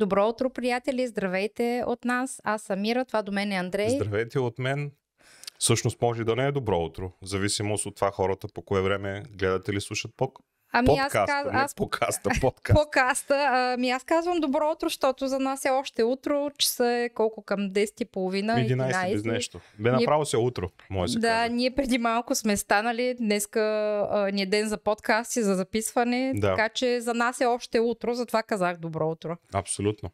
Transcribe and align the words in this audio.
Добро 0.00 0.28
утро, 0.28 0.50
приятели! 0.50 1.06
Здравейте 1.06 1.84
от 1.86 2.04
нас. 2.04 2.40
Аз 2.44 2.62
съм 2.62 2.80
Мира, 2.80 3.04
това 3.04 3.22
до 3.22 3.32
мен 3.32 3.52
е 3.52 3.56
Андрей. 3.56 3.88
Здравейте 3.88 4.38
от 4.38 4.58
мен. 4.58 4.92
Всъщност 5.58 6.02
може 6.02 6.24
да 6.24 6.36
не 6.36 6.46
е 6.46 6.52
добро 6.52 6.78
утро, 6.78 7.12
в 7.22 7.26
зависимост 7.26 7.86
от 7.86 7.96
това 7.96 8.10
хората 8.10 8.48
по 8.54 8.62
кое 8.62 8.82
време 8.82 9.22
гледат 9.38 9.68
или 9.68 9.80
слушат 9.80 10.10
Ами 10.72 10.86
подкаста, 10.86 11.32
аз, 11.32 11.44
каз... 11.44 11.54
аз 11.54 11.74
подкаста, 11.74 12.30
подкаст. 12.40 12.78
Подкаста. 12.84 13.48
Ами 13.52 13.90
аз 13.90 14.04
казвам 14.04 14.40
добро 14.40 14.70
утро, 14.72 14.88
защото 14.88 15.28
за 15.28 15.38
нас 15.38 15.64
е 15.64 15.70
още 15.70 16.02
утро. 16.02 16.50
Часа 16.58 16.92
е 16.92 17.08
колко 17.08 17.42
към 17.42 17.58
10.30. 17.58 18.70
11 18.74 19.12
без 19.12 19.24
нещо. 19.24 19.60
Бе 19.78 19.90
направо 19.90 20.24
се 20.24 20.36
е 20.36 20.40
утро, 20.40 20.68
може 20.90 21.14
да 21.14 21.20
Да, 21.20 21.48
ние 21.48 21.70
преди 21.70 21.98
малко 21.98 22.34
сме 22.34 22.56
станали. 22.56 23.14
Днеска 23.18 23.60
а, 24.10 24.30
ни 24.32 24.42
е 24.42 24.46
ден 24.46 24.68
за 24.68 24.78
подкаст 24.78 25.36
и 25.36 25.42
за 25.42 25.54
записване. 25.54 26.32
Да. 26.34 26.48
Така 26.48 26.68
че 26.68 27.00
за 27.00 27.14
нас 27.14 27.40
е 27.40 27.46
още 27.46 27.80
утро, 27.80 28.14
затова 28.14 28.42
казах 28.42 28.76
добро 28.76 29.10
утро. 29.10 29.36
Абсолютно. 29.54 30.10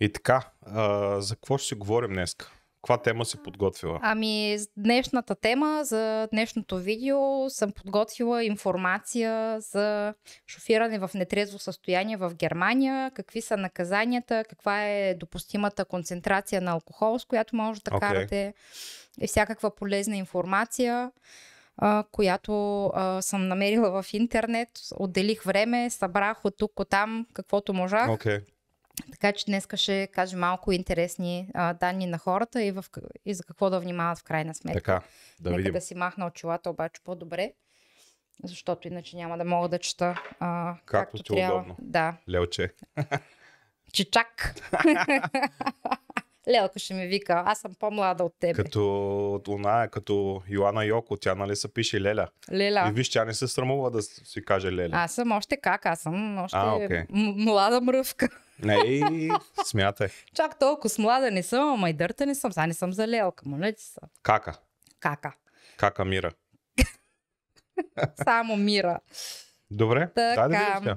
И 0.00 0.12
така, 0.12 0.50
а, 0.66 1.20
за 1.20 1.34
какво 1.34 1.58
ще 1.58 1.68
си 1.68 1.74
говорим 1.74 2.10
днес? 2.12 2.36
Каква 2.82 3.02
тема 3.02 3.24
си 3.24 3.36
подготвила? 3.42 3.98
Ами, 4.02 4.58
днешната 4.76 5.34
тема 5.34 5.80
за 5.84 6.28
днешното 6.32 6.78
видео 6.78 7.50
съм 7.50 7.72
подготвила 7.72 8.44
информация 8.44 9.60
за 9.60 10.14
шофиране 10.46 10.98
в 10.98 11.10
нетрезво 11.14 11.58
състояние 11.58 12.16
в 12.16 12.34
Германия, 12.34 13.10
какви 13.10 13.40
са 13.40 13.56
наказанията, 13.56 14.44
каква 14.48 14.88
е 14.88 15.14
допустимата 15.14 15.84
концентрация 15.84 16.60
на 16.60 16.70
алкохол, 16.70 17.18
с 17.18 17.24
която 17.24 17.56
може 17.56 17.80
да 17.82 17.96
Окей. 17.96 18.08
карате 18.08 18.54
и 19.20 19.26
всякаква 19.26 19.74
полезна 19.74 20.16
информация, 20.16 21.12
която 22.10 22.86
а, 22.86 23.22
съм 23.22 23.48
намерила 23.48 24.02
в 24.02 24.14
интернет. 24.14 24.68
Отделих 24.96 25.42
време, 25.42 25.90
събрах 25.90 26.44
от 26.44 26.56
тук, 26.56 26.80
от 26.80 26.88
там, 26.88 27.26
каквото 27.34 27.74
можах. 27.74 28.10
Окей. 28.10 28.38
Така 29.10 29.32
че 29.32 29.44
днес 29.44 29.68
ще 29.74 30.06
кажа 30.06 30.36
малко 30.36 30.72
интересни 30.72 31.48
а, 31.54 31.74
данни 31.74 32.06
на 32.06 32.18
хората 32.18 32.62
и, 32.62 32.70
в, 32.72 32.84
и 33.24 33.34
за 33.34 33.44
какво 33.44 33.70
да 33.70 33.80
внимават 33.80 34.18
в 34.18 34.22
крайна 34.22 34.54
сметка. 34.54 34.78
Така, 34.80 35.00
да 35.40 35.50
Нека 35.50 35.56
видим. 35.58 35.72
да 35.72 35.80
си 35.80 35.94
махна 35.94 36.26
очилата 36.26 36.70
обаче 36.70 37.00
по-добре, 37.04 37.52
защото 38.44 38.88
иначе 38.88 39.16
няма 39.16 39.38
да 39.38 39.44
мога 39.44 39.68
да 39.68 39.78
чета 39.78 40.22
а, 40.40 40.74
Както 40.86 41.12
както 41.12 41.22
ти 41.22 41.32
е 41.32 41.36
трябва. 41.36 41.54
удобно. 41.56 41.76
Да, 41.78 42.16
Лелче. 42.28 42.72
чичак. 43.92 44.54
Лелка 46.48 46.78
ще 46.78 46.94
ми 46.94 47.06
вика, 47.06 47.42
аз 47.46 47.58
съм 47.58 47.74
по-млада 47.74 48.24
от 48.24 48.34
тебе. 48.40 48.54
Като 48.54 49.42
она 49.48 49.88
като 49.88 50.42
Йоана 50.48 50.84
Йоко, 50.84 51.16
тя 51.16 51.34
нали 51.34 51.56
се 51.56 51.74
пише 51.74 52.00
Леля. 52.00 52.28
Леля. 52.52 52.86
И 52.88 52.92
виж, 52.92 53.10
тя 53.10 53.24
не 53.24 53.34
се 53.34 53.48
срамува 53.48 53.90
да 53.90 54.02
си 54.02 54.44
каже 54.44 54.72
Леля. 54.72 54.90
Аз 54.94 55.12
съм 55.12 55.32
още 55.32 55.56
как, 55.56 55.86
аз 55.86 56.00
съм 56.00 56.38
още 56.38 56.56
А, 56.56 57.06
м- 57.10 57.32
млада 57.36 57.80
мръвка. 57.80 58.28
Не, 58.58 58.74
и 58.74 59.30
смятай. 59.64 60.08
Чак 60.34 60.58
толкова 60.58 60.88
с 60.88 60.98
млада 60.98 61.30
не 61.30 61.42
съм, 61.42 61.68
ама 61.68 61.90
и 61.90 61.92
дърта 61.92 62.26
не 62.26 62.34
съм. 62.34 62.52
Сега 62.52 62.66
не 62.66 62.74
съм 62.74 62.92
за 62.92 63.08
лелка, 63.08 63.48
моля 63.48 63.72
ти 63.72 63.82
се. 63.82 64.00
Кака. 64.22 64.58
Кака. 65.00 65.32
Кака 65.76 66.04
Мира. 66.04 66.32
Само 68.24 68.56
мира. 68.56 69.00
Добре, 69.70 70.10
дай 70.16 70.36
да 70.36 70.42
Така. 70.42 70.78
сега. 70.78 70.96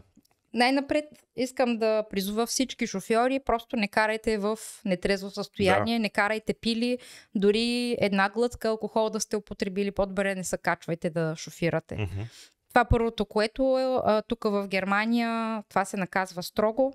Най-напред 0.54 1.06
искам 1.36 1.78
да 1.78 2.04
призова 2.10 2.46
всички 2.46 2.88
шофьори, 2.88 3.40
просто 3.40 3.76
не 3.76 3.88
карайте 3.88 4.38
в 4.38 4.60
нетрезво 4.86 5.30
състояние, 5.30 6.00
не 6.00 6.10
карайте 6.10 6.54
пили, 6.54 6.98
дори 7.36 7.98
една 8.02 8.30
глътка 8.30 8.68
алкохол 8.68 9.10
да 9.10 9.20
сте 9.20 9.36
употребили, 9.36 9.92
по-добре 9.92 10.36
не 10.36 10.44
се 10.44 10.58
качвайте 10.58 11.10
да 11.10 11.36
шофирате. 11.36 11.96
Мгм. 11.96 12.22
Това 12.70 12.86
първото, 12.86 13.26
което 13.26 13.80
е 13.80 14.22
тук 14.28 14.44
в 14.44 14.68
Германия, 14.68 15.64
това 15.70 15.86
се 15.86 15.98
наказва 15.98 16.44
строго, 16.44 16.94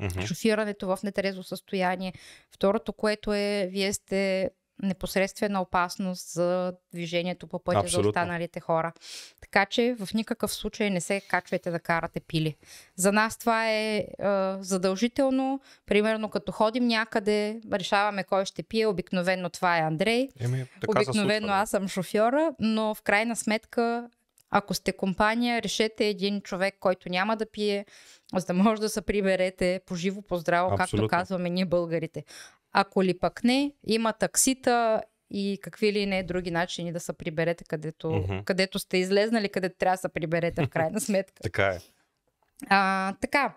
Мгм. 0.00 0.20
шофирането 0.20 0.86
в 0.86 0.98
нетрезво 1.02 1.42
състояние. 1.42 2.12
Второто, 2.50 2.92
което 2.92 3.32
е, 3.32 3.68
вие 3.70 3.92
сте 3.92 4.50
непосредствена 4.82 5.62
опасност 5.62 6.32
за 6.32 6.72
движението 6.92 7.46
по 7.46 7.58
пътя 7.58 7.78
Абсолютно. 7.78 8.02
за 8.02 8.08
останалите 8.08 8.60
хора. 8.60 8.92
Така 9.40 9.66
че 9.66 9.96
в 9.98 10.14
никакъв 10.14 10.54
случай 10.54 10.90
не 10.90 11.00
се 11.00 11.20
качвайте 11.20 11.70
да 11.70 11.80
карате 11.80 12.20
пили. 12.20 12.56
За 12.96 13.12
нас 13.12 13.38
това 13.38 13.70
е, 13.70 13.96
е 13.96 14.06
задължително. 14.60 15.60
Примерно 15.86 16.28
като 16.28 16.52
ходим 16.52 16.86
някъде, 16.86 17.60
решаваме 17.72 18.24
кой 18.24 18.44
ще 18.44 18.62
пие. 18.62 18.86
Обикновено 18.86 19.50
това 19.50 19.78
е 19.78 19.80
Андрей. 19.80 20.28
Еми, 20.40 20.66
така 20.80 21.00
Обикновено 21.00 21.52
аз 21.52 21.70
съм 21.70 21.88
шофьора, 21.88 22.54
но 22.60 22.94
в 22.94 23.02
крайна 23.02 23.36
сметка, 23.36 24.08
ако 24.50 24.74
сте 24.74 24.92
компания, 24.92 25.62
решете 25.62 26.06
един 26.06 26.40
човек, 26.40 26.76
който 26.80 27.08
няма 27.08 27.36
да 27.36 27.50
пие, 27.50 27.86
за 28.36 28.46
да 28.46 28.54
може 28.54 28.80
да 28.80 28.88
се 28.88 29.02
приберете 29.02 29.80
по 29.86 29.94
живо, 29.94 30.22
по 30.22 30.36
здраво, 30.36 30.76
както 30.76 31.08
казваме 31.08 31.50
ние 31.50 31.64
българите. 31.64 32.24
Ако 32.72 33.04
ли 33.04 33.18
пък 33.18 33.44
не, 33.44 33.72
има 33.86 34.12
таксита 34.12 35.02
и 35.30 35.58
какви 35.62 35.92
ли 35.92 36.06
не 36.06 36.22
други 36.22 36.50
начини 36.50 36.92
да 36.92 37.00
се 37.00 37.12
приберете 37.12 37.64
където, 37.64 38.10
Мгм. 38.10 38.38
където 38.44 38.78
сте 38.78 38.98
излезнали, 38.98 39.48
където 39.48 39.76
трябва 39.78 39.94
да 39.94 40.00
се 40.00 40.08
приберете 40.08 40.66
в 40.66 40.68
крайна 40.68 41.00
сметка. 41.00 41.42
Така 41.42 41.66
е. 41.66 41.78
А, 42.68 43.12
така. 43.20 43.54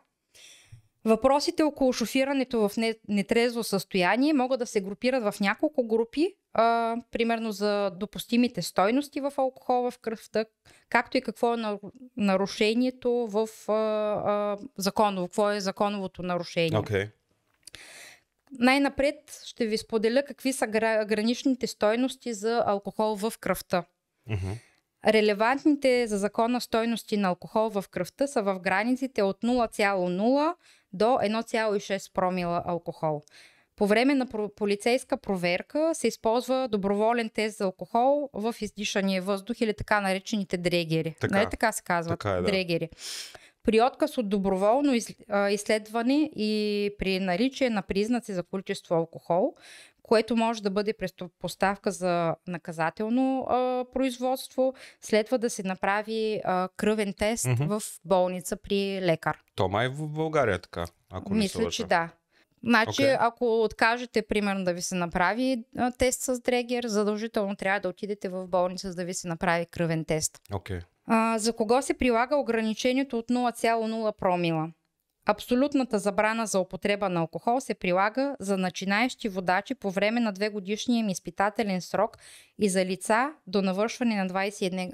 Въпросите 1.07 1.63
около 1.63 1.94
шофирането 1.94 2.69
в 2.69 2.78
не- 2.78 2.95
нетрезво 3.07 3.63
състояние 3.63 4.34
могат 4.34 4.59
да 4.59 4.66
се 4.66 4.81
групират 4.81 5.23
в 5.23 5.40
няколко 5.40 5.84
групи, 5.84 6.34
а, 6.53 6.95
примерно 7.12 7.51
за 7.51 7.90
допустимите 7.90 8.62
стойности 8.62 9.22
в 9.22 9.34
алкохол 9.38 9.91
в 9.91 10.00
кръвта, 10.00 10.46
както 10.90 11.17
и 11.17 11.22
какво 11.22 11.53
е 11.53 11.57
на- 11.57 11.79
нарушението 12.17 13.12
в 13.12 13.47
а, 13.67 13.73
а, 13.73 14.57
законово, 14.78 15.28
какво 15.28 15.51
е 15.51 15.59
законовото 15.59 16.23
нарушение. 16.23 16.79
Окей. 16.79 17.06
Най-напред 18.51 19.41
ще 19.46 19.66
ви 19.66 19.78
споделя 19.78 20.23
какви 20.23 20.53
са 20.53 20.67
гра- 20.67 21.06
граничните 21.06 21.67
стойности 21.67 22.34
за 22.34 22.63
алкохол 22.66 23.16
в 23.16 23.34
кръвта. 23.40 23.84
Мгм. 24.29 24.51
Релевантните 25.08 26.08
за 26.08 26.18
закона 26.18 26.62
стойности 26.62 27.18
на 27.18 27.28
алкохол 27.28 27.69
в 27.69 27.85
кръвта 27.91 28.28
са 28.28 28.41
в 28.41 28.59
границите 28.59 29.22
от 29.22 29.38
0,0 29.44 30.53
до 30.94 31.06
1,6 31.06 32.13
промила 32.13 32.63
алкохол. 32.66 33.22
По 33.75 33.88
време 33.88 34.16
на 34.16 34.28
полицейска 34.56 35.18
проверка 35.18 35.91
се 35.94 36.08
използва 36.08 36.68
доброволен 36.72 37.30
тест 37.30 37.58
за 37.58 37.63
алкохол 37.63 38.30
в 38.34 38.56
издишания 38.62 39.22
въздух 39.22 39.62
или 39.62 39.74
така 39.74 40.02
наречените 40.02 40.58
дрегери. 40.58 41.16
Така. 41.19 41.35
Нали 41.35 41.47
така 41.52 41.72
се 41.72 41.84
казват? 41.84 42.19
Така 42.19 42.34
е, 42.35 42.41
да. 42.41 42.44
Дрегери. 42.44 42.90
При 43.64 43.81
отказ 43.81 44.18
от 44.18 44.29
доброволно 44.29 44.94
изследване 45.52 46.31
и 46.35 46.91
при 46.97 47.19
наличие 47.19 47.69
на 47.69 47.81
признаци 47.81 48.34
за 48.34 48.44
количество 48.44 48.96
алкохол, 48.96 49.56
което 50.07 50.35
може 50.35 50.63
да 50.63 50.69
бъде 50.69 50.94
предпоставка 50.94 51.91
за 51.91 52.35
наказателно 52.47 53.47
а, 53.50 53.85
производство, 53.94 54.73
следва 55.01 55.38
да 55.38 55.50
се 55.50 55.63
направи 55.63 56.41
а, 56.44 56.69
кръвен 56.78 57.13
тест 57.13 57.45
Мгм. 57.45 57.63
в 57.68 57.81
болница 58.06 58.57
при 58.57 59.01
лекар. 59.01 59.38
То 59.56 59.67
май 59.67 59.88
в 59.88 60.07
България 60.07 60.56
е 60.56 60.62
така, 60.62 60.85
ако 61.12 61.34
не 61.34 61.40
Мисля, 61.40 61.69
че 61.69 61.84
да. 61.84 62.09
Значи, 62.63 63.03
Окей. 63.03 63.16
ако 63.19 63.63
откажете, 63.63 64.22
примерно, 64.22 64.63
да 64.63 64.73
ви 64.73 64.81
се 64.81 64.96
направи 64.96 65.63
а, 65.78 65.91
тест 65.91 66.22
с 66.22 66.40
дрегер, 66.40 66.84
задължително 66.88 67.56
трябва 67.56 67.79
да 67.79 67.90
отидете 67.90 68.29
в 68.29 68.47
болница, 68.47 68.90
за 68.90 68.96
да 68.96 69.06
ви 69.06 69.13
се 69.13 69.28
направи 69.28 69.66
кръвен 69.66 70.06
тест. 70.06 70.41
Окей. 70.53 70.79
А, 71.07 71.38
за 71.38 71.53
кого 71.53 71.81
се 71.81 71.94
прилага 71.94 72.35
ограничението 72.35 73.19
от 73.19 73.28
0,0 73.28 74.17
промила? 74.17 74.72
Абсолютната 75.30 76.00
забрана 76.00 76.46
за 76.46 76.60
употреба 76.60 77.10
на 77.10 77.20
алкохол 77.20 77.60
се 77.60 77.74
прилага 77.74 78.36
за 78.40 78.58
начинаещи 78.58 79.30
водачи 79.30 79.76
по 79.76 79.92
време 79.92 80.20
на 80.20 80.32
две 80.32 80.50
годишния 80.50 81.00
им 81.00 81.10
изпитателен 81.10 81.82
срок 81.82 82.18
и 82.60 82.70
за 82.70 82.86
лица 82.86 83.34
до 83.48 83.62
навършване 83.62 84.16
на 84.16 84.30
21, 84.30 84.92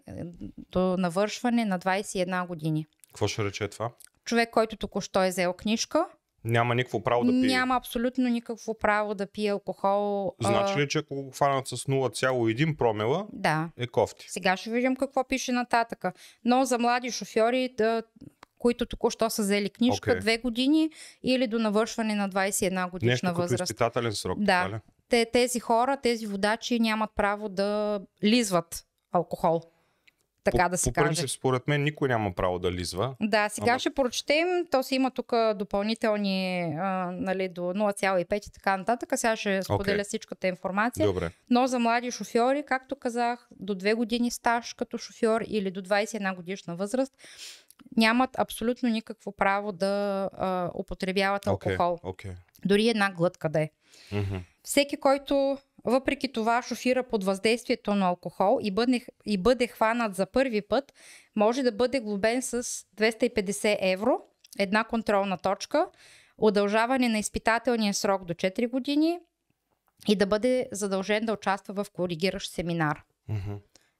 до 0.71 0.97
навършване 0.97 1.65
на 1.65 1.79
21 1.79 2.47
години. 2.47 2.85
Какво 3.07 3.27
ще 3.27 3.43
рече 3.43 3.67
това? 3.67 3.89
Човек, 4.25 4.49
който 4.49 4.77
току-що 4.77 5.23
е 5.23 5.29
взел 5.29 5.53
книжка, 5.53 6.05
Няма 6.45 6.75
никакво 6.75 7.03
право 7.03 7.23
да 7.23 7.31
пие. 7.31 7.39
няма 7.41 7.75
абсолютно 7.75 8.29
никакво 8.29 8.73
право 8.79 9.15
да 9.15 9.27
пие 9.27 9.51
алкохол. 9.51 10.33
Значи 10.41 10.79
ли, 10.79 10.87
че 10.89 10.97
ако 10.97 11.15
го 11.23 11.31
хванат 11.31 11.67
с 11.67 11.77
0,1 11.77 12.77
промила, 12.77 13.27
Да. 13.33 13.69
е 13.77 13.87
кофти? 13.87 14.25
Сега 14.29 14.57
ще 14.57 14.69
видим 14.69 14.95
какво 14.95 15.23
пише 15.27 15.51
нататъка. 15.51 16.13
Но 16.45 16.65
за 16.65 16.79
млади 16.79 17.11
шофьори, 17.11 17.73
да, 17.77 18.03
които 18.63 18.85
току-що 18.85 19.29
са 19.29 19.41
взели 19.41 19.69
книжка, 19.69 20.11
Окей. 20.11 20.19
две 20.21 20.37
години 20.37 20.89
или 21.23 21.47
до 21.47 21.59
навършване 21.59 22.15
на 22.15 22.29
21 22.29 22.89
годишна 22.89 23.11
Нещо 23.11 23.27
като 23.27 23.41
възраст. 23.41 23.69
изпитателен 23.71 24.13
срок. 24.13 24.39
Да. 24.39 24.45
така 24.63 24.75
ли? 24.75 24.79
Те, 25.09 25.25
тези 25.33 25.59
хора, 25.59 25.97
тези 25.97 26.27
водачи 26.27 26.79
нямат 26.79 27.09
право 27.15 27.49
да 27.49 27.99
лизват 28.23 28.85
алкохол. 29.11 29.61
Така 30.43 30.63
по, 30.63 30.69
да 30.69 30.77
се 30.77 30.89
по 30.89 30.93
каже. 30.93 31.05
принцип, 31.07 31.29
според 31.29 31.67
мен, 31.67 31.83
никой 31.83 32.07
няма 32.07 32.31
право 32.35 32.59
да 32.59 32.71
лизва. 32.71 33.15
Да, 33.21 33.49
сега 33.49 33.71
Ама- 33.71 33.79
ще 33.79 33.89
прочетем. 33.89 34.47
То 34.71 34.83
си 34.83 34.95
има 34.95 35.11
тук 35.11 35.33
допълнителни 35.55 36.61
а, 36.79 37.11
нали, 37.11 37.49
до 37.49 37.61
0,5 37.61 38.47
и 38.47 38.51
така 38.51 38.77
нататък. 38.77 39.11
А 39.13 39.17
Сега 39.17 39.35
ще 39.35 39.63
споделя 39.63 39.93
Окей. 39.95 40.03
всичката 40.03 40.47
информация. 40.47 41.05
Добре. 41.07 41.31
Но 41.49 41.67
за 41.67 41.79
млади 41.79 42.11
шофьори, 42.11 42.63
както 42.67 42.95
казах, 42.95 43.47
до 43.51 43.75
2 43.75 43.95
години 43.95 44.31
стаж 44.31 44.73
като 44.73 44.97
шофьор 44.97 45.41
или 45.47 45.71
до 45.71 45.81
21 45.81 46.35
годишна 46.35 46.75
възраст, 46.75 47.13
нямат 47.97 48.39
абсолютно 48.39 48.89
никакво 48.89 49.31
право 49.31 49.71
да 49.71 50.29
а, 50.33 50.71
употребяват 50.75 51.47
алкохол. 51.47 51.99
Окей. 52.03 52.31
Okay. 52.31 52.35
Дори 52.65 52.89
една 52.89 53.11
глътка 53.11 53.49
да 53.49 53.61
е. 53.61 53.69
Мгм. 54.11 54.35
Всеки, 54.63 54.97
който 54.97 55.57
въпреки 55.83 56.31
това 56.31 56.61
шофира 56.61 57.03
под 57.03 57.23
въздействието 57.23 57.95
на 57.95 58.07
алкохол 58.07 58.59
и 58.61 58.71
бъде, 58.71 59.05
и 59.25 59.37
бъде 59.37 59.67
хванат 59.67 60.15
за 60.15 60.25
първи 60.25 60.61
път, 60.61 60.93
може 61.35 61.63
да 61.63 61.71
бъде 61.71 61.99
глобен 61.99 62.41
с 62.41 62.63
250 62.63 63.77
евро, 63.81 64.21
една 64.59 64.83
контролна 64.83 65.37
точка, 65.37 65.87
удължаване 66.37 67.09
на 67.09 67.19
изпитателния 67.19 67.93
срок 67.93 68.25
до 68.25 68.33
4 68.33 68.69
години 68.69 69.19
и 70.07 70.15
да 70.15 70.25
бъде 70.25 70.69
задължен 70.71 71.25
да 71.25 71.33
участва 71.33 71.83
в 71.83 71.91
коригиращ 71.91 72.51
семинар. 72.51 73.03
Мгм. 73.27 73.53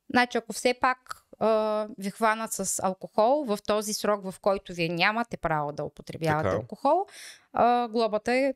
Значи, 0.10 0.38
ако 0.38 0.54
все 0.54 0.74
пак 0.74 1.23
а, 1.40 1.88
ви 1.98 2.10
хванат 2.12 2.54
с 2.54 2.84
алкохол 2.84 3.44
в 3.46 3.60
този 3.68 3.94
срок, 3.94 4.32
в 4.32 4.40
който 4.40 4.74
вие 4.74 4.90
нямате 4.90 5.38
право 5.38 5.72
да 5.72 5.84
употребявате 5.84 6.44
Така. 6.44 6.56
алкохол, 6.56 7.06
а, 7.54 7.88
глобата 7.88 8.34
е, 8.34 8.54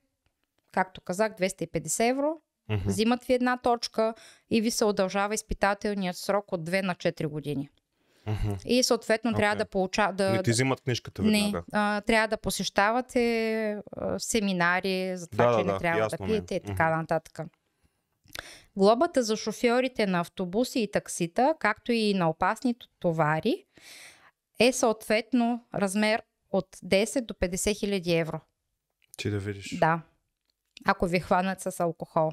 както 0.71 1.01
казах, 1.01 1.31
250 1.31 2.09
евро. 2.09 2.37
Мгм. 2.69 2.81
Взимат 2.85 3.23
ви 3.23 3.33
една 3.33 3.57
точка 3.57 4.13
и 4.49 4.61
ви 4.61 4.71
се 4.71 4.85
удължава 4.85 5.33
изпитателният 5.33 6.17
срок 6.17 6.51
от 6.51 6.61
2 6.61 6.81
на 6.81 6.95
4 6.95 7.27
години. 7.27 7.69
Мгм. 8.27 8.53
И 8.65 8.83
съответно 8.83 9.33
трябва 9.33 9.53
Окей. 9.53 9.57
да 9.57 9.65
получа... 9.65 10.11
Да, 10.13 10.29
Не 10.31 10.43
ти 10.43 10.51
взимат 10.51 10.81
книжката 10.81 11.21
не, 11.21 11.41
веднага. 11.43 11.63
а, 11.73 12.01
трябва 12.01 12.27
да 12.27 12.37
посещавате 12.37 13.81
а, 13.97 14.19
семинари 14.19 15.17
за 15.17 15.27
това, 15.27 15.45
Да, 15.45 15.57
че 15.57 15.63
да, 15.63 15.73
не 15.73 15.79
трябва 15.79 15.99
да 15.99 16.03
ясно 16.05 16.25
е. 16.25 16.29
пиете 16.29 16.55
и 16.55 16.59
така 16.59 16.97
нататък. 16.97 17.39
Глобата 18.75 19.23
за 19.23 19.35
шофьорите 19.35 20.05
на 20.05 20.19
автобуси 20.19 20.79
и 20.79 20.91
таксита, 20.91 21.55
както 21.59 21.91
и 21.91 22.13
на 22.13 22.29
опасни 22.29 22.75
товари, 22.99 23.65
е 24.59 24.73
съответно 24.73 25.65
размер 25.75 26.21
от 26.51 26.67
10 26.75 27.21
до 27.21 27.33
50 27.33 27.79
хиляди 27.79 28.13
евро. 28.13 28.39
Ти 29.17 29.29
да 29.29 29.39
видиш. 29.39 29.77
Да, 29.79 30.01
ако 30.85 31.07
ви 31.07 31.19
хванат 31.19 31.61
с 31.61 31.79
алкохол. 31.79 32.31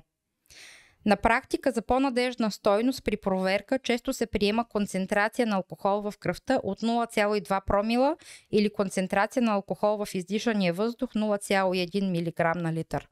На 1.06 1.16
практика 1.16 1.70
за 1.70 1.82
по-надежна 1.82 2.50
стойност 2.50 3.04
при 3.04 3.16
проверка 3.16 3.78
често 3.78 4.12
се 4.12 4.26
приема 4.26 4.68
концентрация 4.68 5.46
на 5.46 5.56
алкохол 5.56 6.00
в 6.00 6.14
кръвта 6.18 6.60
от 6.62 6.80
0,2 6.80 7.64
промила 7.66 8.16
или 8.50 8.72
концентрация 8.72 9.42
на 9.42 9.52
алкохол 9.52 10.04
в 10.04 10.14
издишания 10.14 10.72
въздух 10.72 11.10
0,1 11.12 12.30
мг 12.30 12.62
на 12.62 12.72
литър. 12.72 13.08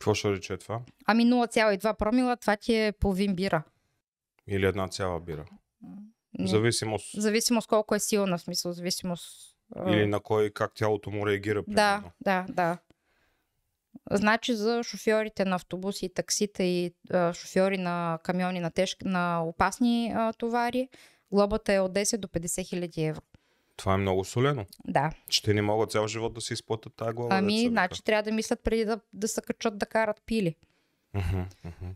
Какво 0.00 0.14
ще 0.14 0.32
рече 0.32 0.56
това? 0.56 0.80
Ами 1.06 1.24
0,2 1.24 1.96
промила, 1.96 2.36
това 2.36 2.56
ти 2.56 2.74
е 2.74 2.92
половин 2.92 3.34
бира. 3.34 3.62
Или 4.48 4.66
една 4.66 4.88
цяла 4.88 5.20
бира. 5.20 5.44
Не. 6.38 6.48
Зависимост. 6.48 7.20
Зависимост 7.20 7.68
колко 7.68 7.94
е 7.94 7.98
силна, 7.98 8.38
в 8.38 8.40
смисъл, 8.40 8.72
зависимост. 8.72 9.56
Или 9.86 10.06
на 10.06 10.20
кой, 10.20 10.50
как 10.50 10.74
тялото 10.74 11.10
му 11.10 11.26
реагира. 11.26 11.62
Да, 11.68 11.96
примерно. 11.96 12.12
да, 12.20 12.46
да. 12.48 12.78
Значи 14.10 14.54
за 14.54 14.82
шофьорите 14.82 15.44
на 15.44 15.56
автобуси, 15.56 16.06
и 16.06 16.14
таксита 16.14 16.62
и 16.62 16.94
а, 17.10 17.34
шофьори 17.34 17.78
на 17.78 18.18
камиони 18.22 18.60
на, 18.60 18.70
тежки, 18.70 19.04
на 19.04 19.42
опасни 19.44 20.12
а, 20.16 20.32
товари, 20.32 20.88
глобата 21.32 21.72
е 21.72 21.80
от 21.80 21.92
10 21.92 22.16
до 22.16 22.28
50 22.28 22.68
хиляди 22.68 23.04
евро. 23.04 23.22
Това 23.80 23.94
е 23.94 23.96
много 23.96 24.24
солено. 24.24 24.66
Да. 24.84 25.12
Че 25.28 25.42
те 25.42 25.54
не 25.54 25.62
могат 25.62 25.90
цял 25.90 26.08
живот 26.08 26.34
да 26.34 26.40
си 26.40 26.52
изплатят 26.52 26.94
тази 26.96 27.12
глава. 27.12 27.38
Ами, 27.38 27.68
значи 27.68 28.04
трябва 28.04 28.22
да 28.22 28.32
мислят 28.32 28.60
преди 28.64 28.84
да, 28.84 29.00
да 29.12 29.28
се 29.28 29.42
качат 29.42 29.78
да 29.78 29.86
карат 29.86 30.22
пили. 30.26 30.56
Мгм, 31.14 31.40
мгм. 31.64 31.90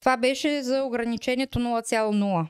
Това 0.00 0.16
беше 0.16 0.62
за 0.62 0.82
ограничението 0.82 1.58
0,0 1.58 2.46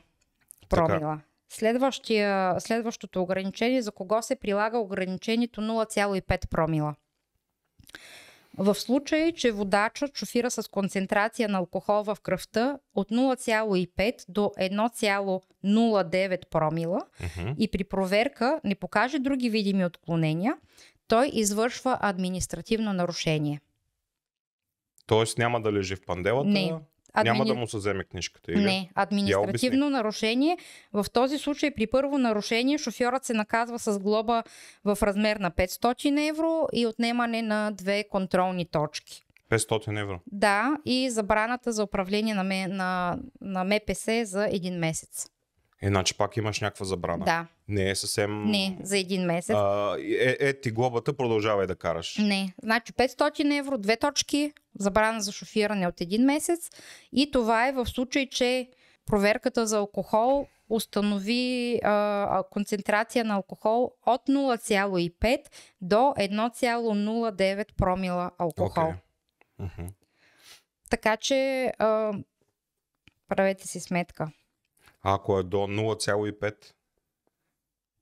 промила. 0.69 1.19
Следващия, 1.49 2.59
следващото 2.59 3.21
ограничение, 3.21 3.81
за 3.81 3.91
кого 3.91 4.21
се 4.21 4.35
прилага 4.35 4.77
ограничението 4.77 5.61
0,5 5.61 6.49
промила. 6.49 6.95
В 8.57 8.75
случай, 8.75 9.31
че 9.31 9.51
водачът 9.51 10.17
шофира 10.17 10.51
с 10.51 10.71
концентрация 10.71 11.49
на 11.49 11.57
алкохол 11.57 12.03
в 12.03 12.17
кръвта 12.23 12.79
от 12.95 13.09
0,5 13.09 14.25
до 14.29 14.51
1,09 14.59 16.49
промила 16.49 17.01
Мгм. 17.37 17.53
и 17.59 17.67
при 17.71 17.83
проверка 17.83 18.61
не 18.63 18.75
покаже 18.75 19.19
други 19.19 19.49
видими 19.49 19.85
отклонения, 19.85 20.57
той 21.07 21.29
извършва 21.33 21.97
административно 22.01 22.93
нарушение. 22.93 23.61
Тоест 25.05 25.37
няма 25.37 25.61
да 25.61 25.73
лежи 25.73 25.95
в 25.95 26.05
панделата. 26.05 26.49
Не. 26.49 26.73
Няма 27.23 27.43
Админи- 27.43 27.47
да 27.47 27.55
му 27.55 27.67
се 27.67 27.77
вземе 27.77 28.03
книжката. 28.03 28.51
Или? 28.51 28.63
Не, 28.63 28.89
административно 28.95 29.89
нарушение. 29.89 30.57
В 30.93 31.05
този 31.13 31.37
случай 31.37 31.71
при 31.71 31.87
първо 31.87 32.17
нарушение 32.17 32.77
шофьорът 32.77 33.25
се 33.25 33.33
наказва 33.33 33.79
с 33.79 33.99
глоба 33.99 34.43
в 34.85 34.97
размер 35.01 35.37
на 35.37 35.51
500 35.51 36.29
евро 36.29 36.67
и 36.73 36.87
отнемане 36.87 37.41
на 37.41 37.71
две 37.71 38.03
контролни 38.09 38.65
точки. 38.65 39.23
500 39.49 40.01
евро. 40.01 40.19
Да, 40.31 40.77
и 40.85 41.09
забраната 41.09 41.71
за 41.71 41.83
управление 41.83 42.33
на, 42.35 42.43
на, 42.43 43.17
на 43.41 43.63
МПС 43.63 44.25
за 44.25 44.47
един 44.51 44.79
месец. 44.79 45.27
Иначе 45.81 46.17
пак 46.17 46.37
имаш 46.37 46.61
някаква 46.61 46.85
забрана. 46.85 47.25
Да, 47.25 47.47
Не 47.67 47.89
е 47.89 47.95
съвсем... 47.95 48.43
не, 48.45 48.77
за 48.83 48.97
един 48.97 49.25
месец. 49.25 49.55
А, 49.55 49.95
е, 49.99 50.37
е, 50.39 50.61
ти 50.61 50.71
глобата, 50.71 51.13
продължавай 51.13 51.67
да 51.67 51.75
караш. 51.75 52.17
Не, 52.17 52.53
значи 52.63 52.93
500 52.93 53.59
евро, 53.59 53.77
две 53.77 53.97
точки, 53.97 54.53
забрана 54.79 55.21
за 55.21 55.31
шофиране 55.31 55.87
от 55.87 56.01
един 56.01 56.25
месец 56.25 56.69
и 57.11 57.31
това 57.31 57.67
е 57.67 57.71
в 57.71 57.85
случай, 57.85 58.29
че 58.29 58.69
проверката 59.05 59.67
за 59.67 59.77
алкохол 59.77 60.47
установи 60.69 61.79
а, 61.83 62.43
концентрация 62.51 63.25
на 63.25 63.33
алкохол 63.33 63.91
от 64.05 64.21
0,5 64.29 65.39
до 65.81 65.95
1,09 65.95 67.65
промила 67.77 68.31
алкохол. 68.37 68.83
Окей. 68.83 68.99
Мгм. 69.59 69.87
Така 70.89 71.17
че 71.17 71.73
а, 71.79 72.13
правете 73.27 73.67
си 73.67 73.79
сметка. 73.79 74.31
А 75.07 75.13
ако 75.13 75.39
е 75.39 75.43
до 75.43 75.57
0,5? 75.57 76.73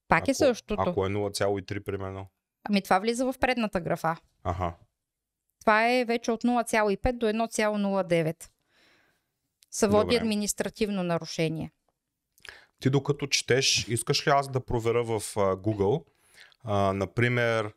Пак 0.08 0.22
ако, 0.24 0.32
е 0.32 0.34
същото. 0.34 0.82
Ако 0.82 1.06
е 1.06 1.10
0,3 1.10 1.84
примерно. 1.84 2.28
Ами 2.64 2.82
това 2.82 3.00
влиза 3.00 3.26
в 3.26 3.40
предната 3.40 3.80
графа. 3.80 4.18
Аха. 4.44 4.74
Това 5.62 5.92
е 5.92 6.06
вече 6.06 6.32
от 6.32 6.44
0,5 6.44 7.12
до 7.12 7.26
1,09. 7.26 8.50
Се 9.72 9.88
води 9.88 10.06
Добре. 10.06 10.16
административно 10.16 11.04
нарушение. 11.04 11.72
Ти 12.80 12.90
докато 12.90 13.28
четеш, 13.28 13.88
искаш 13.88 14.28
ли 14.28 14.32
аз 14.32 14.52
да 14.52 14.66
проверя 14.66 15.04
в 15.04 15.14
а, 15.14 15.40
Google, 15.56 16.04
а, 16.64 16.94
например, 16.94 17.74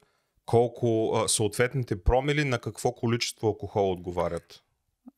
колко 0.47 1.13
а, 1.15 1.29
съответните 1.29 2.03
промили 2.03 2.45
на 2.45 2.59
какво 2.59 2.93
количество 2.93 3.47
алкохол 3.47 3.93
отговарят? 3.93 4.63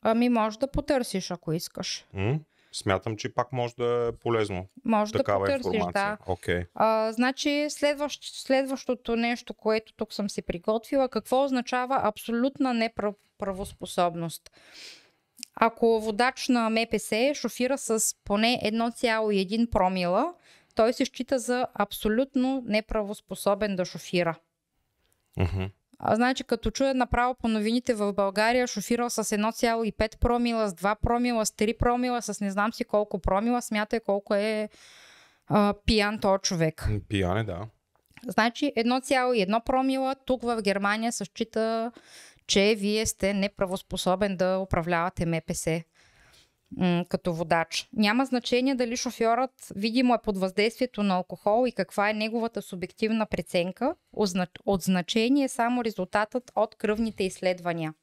Ами 0.01 0.29
може 0.29 0.59
да 0.59 0.71
потърсиш, 0.71 1.31
ако 1.31 1.53
искаш. 1.53 2.05
М? 2.13 2.39
Смятам, 2.73 3.17
че 3.17 3.33
пак 3.33 3.51
може 3.51 3.75
да 3.75 4.07
е 4.07 4.17
полезно. 4.19 4.67
Може 4.85 5.11
Такава 5.11 5.45
да 5.45 5.57
потърсиш, 5.57 5.73
информация. 5.73 6.17
да. 6.25 6.31
Окей. 6.31 6.63
А, 6.75 7.11
значи 7.11 7.67
следващ, 7.69 8.23
следващото 8.23 9.15
нещо, 9.15 9.53
което 9.53 9.93
тук 9.93 10.13
съм 10.13 10.29
си 10.29 10.41
приготвила, 10.41 11.09
какво 11.09 11.43
означава 11.43 11.99
абсолютна 12.03 12.73
неправоспособност? 12.73 14.51
Ако 15.55 15.99
водач 15.99 16.47
на 16.47 16.69
МПС 16.69 17.33
шофира 17.33 17.77
с 17.77 18.15
поне 18.23 18.61
1,1 18.65 19.69
промила, 19.69 20.33
той 20.75 20.93
се 20.93 21.05
счита 21.05 21.39
за 21.39 21.67
абсолютно 21.73 22.63
неправоспособен 22.65 23.75
да 23.75 23.85
шофира. 23.85 24.35
Мгм. 25.37 25.65
А, 26.03 26.15
значи, 26.15 26.43
като 26.43 26.71
чуя 26.71 26.93
направо 26.93 27.35
по 27.35 27.47
новините 27.47 27.93
в 27.93 28.13
България, 28.13 28.67
шофирал 28.67 29.09
с 29.09 29.23
1,5 29.23 30.19
промила, 30.19 30.69
с 30.69 30.73
2 30.73 30.95
промила, 31.01 31.45
с 31.45 31.51
3 31.51 31.77
промила, 31.77 32.21
с 32.21 32.41
не 32.41 32.51
знам 32.51 32.73
си 32.73 32.83
колко 32.83 33.19
промила, 33.19 33.61
смятай 33.61 33.99
колко 33.99 34.35
е 34.35 34.69
а, 35.47 35.73
пиян 35.85 36.19
този 36.19 36.41
човек. 36.41 36.87
Пияне, 37.09 37.43
да. 37.43 37.59
Значи 38.27 38.73
1,1 38.77 39.63
промила 39.63 40.15
тук 40.25 40.43
в 40.43 40.61
Германия 40.61 41.11
се 41.11 41.25
счита, 41.25 41.91
че 42.47 42.75
вие 42.77 43.05
сте 43.05 43.33
неправоспособен 43.33 44.37
да 44.37 44.57
управлявате 44.57 45.25
МПС 45.25 45.83
м, 46.77 47.05
като 47.09 47.33
водач. 47.33 47.89
Няма 47.93 48.25
значение 48.25 48.75
дали 48.75 48.97
шофьорът 48.97 49.51
видимо 49.75 50.13
е 50.13 50.21
под 50.23 50.37
въздействието 50.37 51.03
на 51.03 51.15
алкохол 51.15 51.67
и 51.67 51.71
каква 51.71 52.09
е 52.09 52.13
неговата 52.13 52.61
субективна 52.61 53.25
преценка. 53.25 53.95
От 54.65 54.81
значение 54.81 55.43
е 55.43 55.49
само 55.49 55.83
резултатът 55.83 56.51
от 56.55 56.75
кръвните 56.75 57.23
изследвания. 57.23 57.93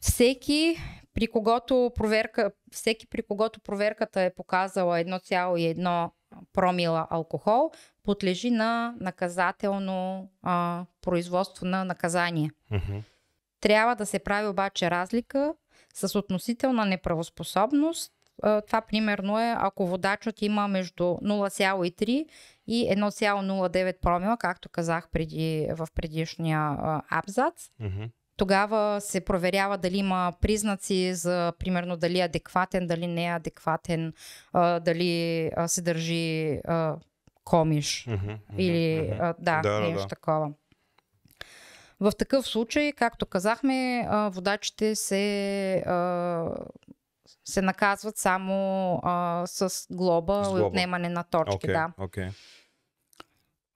Всеки 0.00 0.76
при 1.14 1.26
когото, 1.26 1.92
проверка, 1.94 2.50
всеки 2.72 3.06
при 3.06 3.22
когото 3.22 3.60
проверката 3.60 4.20
е 4.20 4.34
показала 4.34 4.98
1,1 4.98 6.10
промила 6.52 7.06
алкохол, 7.10 7.70
подлежи 8.02 8.50
на 8.50 8.94
наказателно 9.00 10.30
а, 10.42 10.84
производство 11.02 11.66
на 11.66 11.84
наказание. 11.84 12.50
Мгм. 12.70 12.98
Трябва 13.60 13.94
да 13.96 14.06
се 14.06 14.18
прави 14.18 14.48
обаче 14.48 14.90
разлика 14.90 15.54
с 15.94 16.18
относителна 16.18 16.84
неправоспособност. 16.84 18.12
Това 18.66 18.80
примерно 18.80 19.38
е 19.40 19.54
ако 19.58 19.86
водачът 19.86 20.42
има 20.42 20.68
между 20.68 21.04
0,3 21.04 22.26
и 22.66 22.88
1,09 22.90 24.00
промила, 24.00 24.36
както 24.36 24.68
казах 24.68 25.08
преди, 25.12 25.68
в 25.70 25.88
предишния 25.94 26.76
абзац. 27.10 27.70
Мгм. 27.80 28.02
Тогава 28.36 29.00
се 29.00 29.24
проверява 29.24 29.78
дали 29.78 29.96
има 29.96 30.32
признаци 30.40 31.14
за, 31.14 31.52
примерно, 31.58 31.96
дали 31.96 32.18
е 32.18 32.24
адекватен, 32.24 32.86
дали 32.86 33.06
не 33.06 33.26
е 33.26 33.34
адекватен, 33.34 34.12
дали 34.54 35.50
се 35.66 35.82
държи 35.82 36.60
комиш. 37.44 38.06
Мгм. 38.06 38.32
Или 38.58 39.06
да, 39.18 39.34
Да, 39.38 39.60
да, 39.62 39.80
нещо 39.80 40.02
да. 40.02 40.08
такова. 40.08 40.52
В 42.04 42.12
такъв 42.18 42.46
случай, 42.46 42.92
както 42.92 43.26
казахме, 43.26 44.08
водачите 44.30 44.94
се, 44.96 45.84
се 47.44 47.62
наказват 47.62 48.16
само 48.16 48.54
а, 49.02 49.42
с 49.46 49.86
глоба 49.90 50.44
С 50.44 50.48
и 50.48 50.50
глоба. 50.50 50.66
отнемане 50.66 51.08
на 51.08 51.24
точки. 51.24 51.54
Окей, 51.56 51.72
Да. 51.72 51.92
окей. 51.98 52.28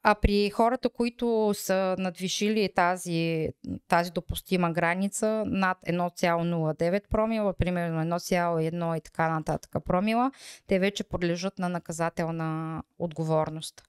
А 0.03 0.15
при 0.15 0.51
хората, 0.51 0.89
които 0.89 1.51
са 1.55 1.97
надвишили 1.99 2.69
тази, 2.75 3.49
тази 3.89 4.11
допустима 4.11 4.73
граница 4.73 5.45
над 5.47 5.79
1,09 5.87 7.09
промила, 7.09 7.55
примерно 7.55 8.01
1,1 8.03 8.99
и 8.99 9.01
така 9.01 9.29
нататък 9.29 9.85
промила, 9.85 10.33
те 10.67 10.79
вече 10.79 11.05
подлежат 11.05 11.59
на 11.59 11.69
наказателна 11.69 12.83
отговорност. 12.99 13.88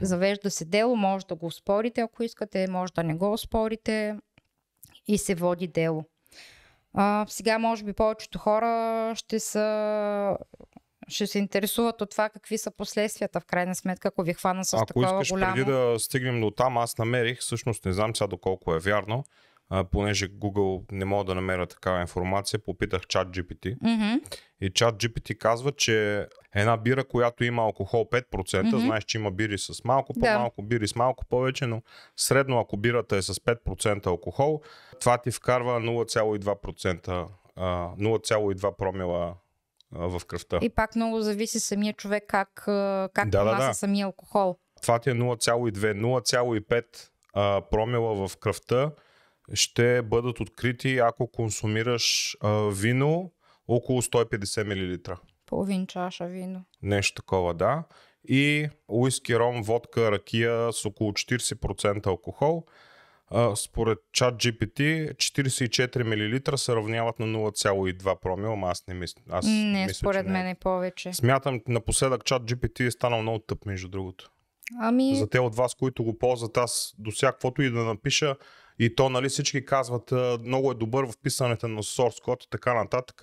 Завежда 0.00 0.50
се 0.50 0.64
дело, 0.64 0.96
може 0.96 1.26
да 1.26 1.34
го 1.34 1.50
спорите, 1.50 2.00
ако 2.00 2.22
искате, 2.22 2.66
може 2.70 2.92
да 2.92 3.02
не 3.02 3.14
го 3.14 3.38
спорите 3.38 4.16
и 5.06 5.18
се 5.18 5.34
води 5.34 5.66
дело. 5.66 6.04
А, 6.94 7.26
сега, 7.28 7.58
може 7.58 7.84
би, 7.84 7.92
повечето 7.92 8.38
хора 8.38 9.12
ще 9.16 9.40
са 9.40 10.36
ще 11.08 11.26
се 11.26 11.38
интересуват 11.38 12.00
от 12.00 12.10
това 12.10 12.28
какви 12.28 12.58
са 12.58 12.70
последствията 12.70 13.40
в 13.40 13.44
крайна 13.44 13.74
сметка, 13.74 14.08
ако 14.08 14.22
ви 14.22 14.34
хвана 14.34 14.64
с 14.64 14.74
Ако 14.74 14.86
такова 14.86 15.06
искаш 15.06 15.28
голямо... 15.28 15.54
преди 15.54 15.70
да 15.70 15.96
стигнем 15.98 16.40
до 16.40 16.50
там, 16.50 16.78
аз 16.78 16.98
намерих, 16.98 17.40
всъщност 17.40 17.84
не 17.84 17.92
знам 17.92 18.16
сега 18.16 18.28
доколко 18.28 18.74
е 18.74 18.78
вярно, 18.78 19.24
а, 19.70 19.84
понеже 19.84 20.28
Google 20.28 20.92
не 20.92 21.04
мога 21.04 21.24
да 21.24 21.34
намеря 21.34 21.66
такава 21.66 22.00
информация, 22.00 22.58
попитах 22.58 23.06
чат 23.06 23.28
GPT 23.28 23.76
Мгм. 23.82 24.24
и 24.60 24.70
чат 24.70 24.94
GPT 24.94 25.38
казва, 25.38 25.72
че 25.72 26.26
една 26.54 26.76
бира, 26.76 27.04
която 27.04 27.44
има 27.44 27.62
алкохол 27.62 28.04
5%, 28.04 28.62
Мгм. 28.66 28.78
знаеш, 28.78 29.04
че 29.04 29.18
има 29.18 29.30
бири 29.30 29.58
с 29.58 29.84
малко 29.84 30.12
Да. 30.12 30.20
по-малко, 30.20 30.62
бири 30.62 30.88
с 30.88 30.94
малко 30.94 31.26
повече, 31.26 31.66
но 31.66 31.82
средно 32.16 32.58
ако 32.58 32.76
бирата 32.76 33.16
е 33.16 33.22
с 33.22 33.34
5% 33.34 34.06
алкохол, 34.06 34.60
това 35.00 35.18
ти 35.18 35.30
вкарва 35.30 35.80
0,2%, 35.80 37.26
а, 37.56 37.90
0,2 37.96 38.72
промила 38.72 39.34
в 39.92 40.22
кръвта. 40.26 40.58
И 40.62 40.68
пак 40.70 40.96
много 40.96 41.20
зависи 41.20 41.60
самия 41.60 41.92
човек 41.92 42.24
как, 42.28 42.48
как 43.14 43.28
Да, 43.28 43.44
да, 43.44 43.56
да. 43.56 43.74
самия 43.74 44.06
алкохол. 44.06 44.56
това 44.82 44.98
ти 44.98 45.10
е 45.10 45.14
0,2, 45.14 45.94
0,5 45.94 46.84
а, 47.34 47.62
промила 47.70 48.28
в 48.28 48.36
кръвта 48.36 48.90
ще 49.54 50.02
бъдат 50.02 50.40
открити, 50.40 50.98
ако 50.98 51.26
консумираш 51.26 52.36
а, 52.40 52.50
вино 52.72 53.32
около 53.68 54.02
150 54.02 54.64
мл. 55.08 55.16
Половин 55.46 55.86
чаша 55.86 56.26
вино. 56.26 56.64
Нещо 56.82 57.22
такова, 57.22 57.54
да. 57.54 57.84
И 58.28 58.68
уиски, 58.88 59.38
ром, 59.38 59.62
водка, 59.62 60.12
ракия 60.12 60.72
с 60.72 60.84
около 60.84 61.12
40% 61.12 62.06
алкохол. 62.06 62.64
А, 63.30 63.56
според 63.56 63.98
чат 64.12 64.34
GPT 64.34 65.14
44 65.14 66.02
мл 66.50 66.56
се 66.56 66.76
равняват 66.76 67.18
на 67.18 67.26
0,2 67.26 68.20
промила, 68.20 68.52
ама 68.52 68.68
аз 68.68 68.86
не 68.86 68.94
мисля. 68.94 69.22
Аз 69.30 69.46
Не, 69.46 69.84
мисля, 69.86 69.94
според 69.94 70.26
е. 70.26 70.30
мен 70.30 70.46
е 70.46 70.54
повече. 70.54 71.12
Смятам, 71.12 71.60
напоследък 71.68 72.24
чат 72.24 72.42
GPT 72.42 72.86
е 72.86 72.90
станал 72.90 73.22
много 73.22 73.38
тъп, 73.38 73.66
между 73.66 73.88
другото. 73.88 74.30
Ами, 74.80 75.16
За 75.16 75.28
те 75.28 75.40
от 75.40 75.54
вас, 75.54 75.74
които 75.74 76.04
го 76.04 76.18
ползват, 76.18 76.56
аз 76.56 76.94
до 76.98 77.10
всякаквото 77.10 77.62
и 77.62 77.70
да 77.70 77.84
напиша, 77.84 78.36
и 78.78 78.94
то, 78.94 79.08
нали, 79.08 79.28
всички 79.28 79.64
казват, 79.64 80.12
много 80.42 80.70
е 80.70 80.74
добър 80.74 81.04
в 81.04 81.12
писането 81.22 81.68
на 81.68 81.82
source 81.82 82.22
код 82.22 82.44
и 82.44 82.50
така 82.50 82.74
нататък. 82.74 83.22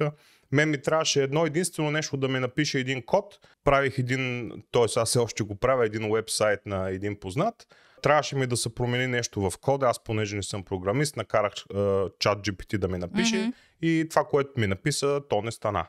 Мен 0.51 0.69
ми 0.69 0.81
трябваше 0.81 1.23
едно 1.23 1.45
единствено 1.45 1.91
нещо 1.91 2.17
да 2.17 2.27
ми 2.27 2.39
напише 2.39 2.79
един 2.79 3.01
код. 3.05 3.39
Правих 3.63 3.99
един, 3.99 4.51
т.е. 4.71 4.99
аз 4.99 5.09
все 5.09 5.19
още 5.19 5.43
го 5.43 5.55
правя, 5.55 5.85
един 5.85 6.13
вебсайт 6.13 6.59
на 6.65 6.89
един 6.89 7.19
познат. 7.19 7.67
Трябваше 8.01 8.35
ми 8.35 8.47
да 8.47 8.57
се 8.57 8.75
промени 8.75 9.07
нещо 9.07 9.49
в 9.49 9.57
кода. 9.61 9.85
Аз, 9.85 10.03
понеже 10.03 10.35
не 10.35 10.43
съм 10.43 10.63
програмист, 10.63 11.17
накарах 11.17 11.53
чат 12.19 12.39
GPT 12.39 12.77
да 12.77 12.87
ми 12.87 12.97
напише 12.97 13.35
Мгм. 13.35 13.49
и 13.81 14.07
това, 14.09 14.23
което 14.23 14.51
ми 14.57 14.67
написа, 14.67 15.21
то 15.29 15.41
не 15.41 15.51
стана. 15.51 15.85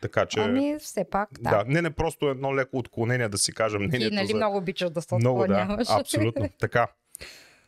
Така 0.00 0.26
че... 0.26 0.40
ами 0.40 0.76
все 0.78 1.04
пак, 1.10 1.28
да. 1.40 1.50
да. 1.50 1.64
не, 1.66 1.82
не 1.82 1.90
просто 1.90 2.28
едно 2.28 2.56
леко 2.56 2.78
отклонение 2.78 3.28
да 3.28 3.38
си 3.38 3.52
кажа 3.52 3.78
Ти 3.78 3.84
мнението 3.86 4.14
нали 4.14 4.26
за... 4.26 4.36
много 4.36 4.56
обичаш 4.56 4.90
да 4.90 5.02
се 5.02 5.14
Много, 5.14 5.38
да, 5.38 5.44
отклоняваш. 5.44 5.88
абсолютно. 5.90 6.48
Така. 6.60 6.88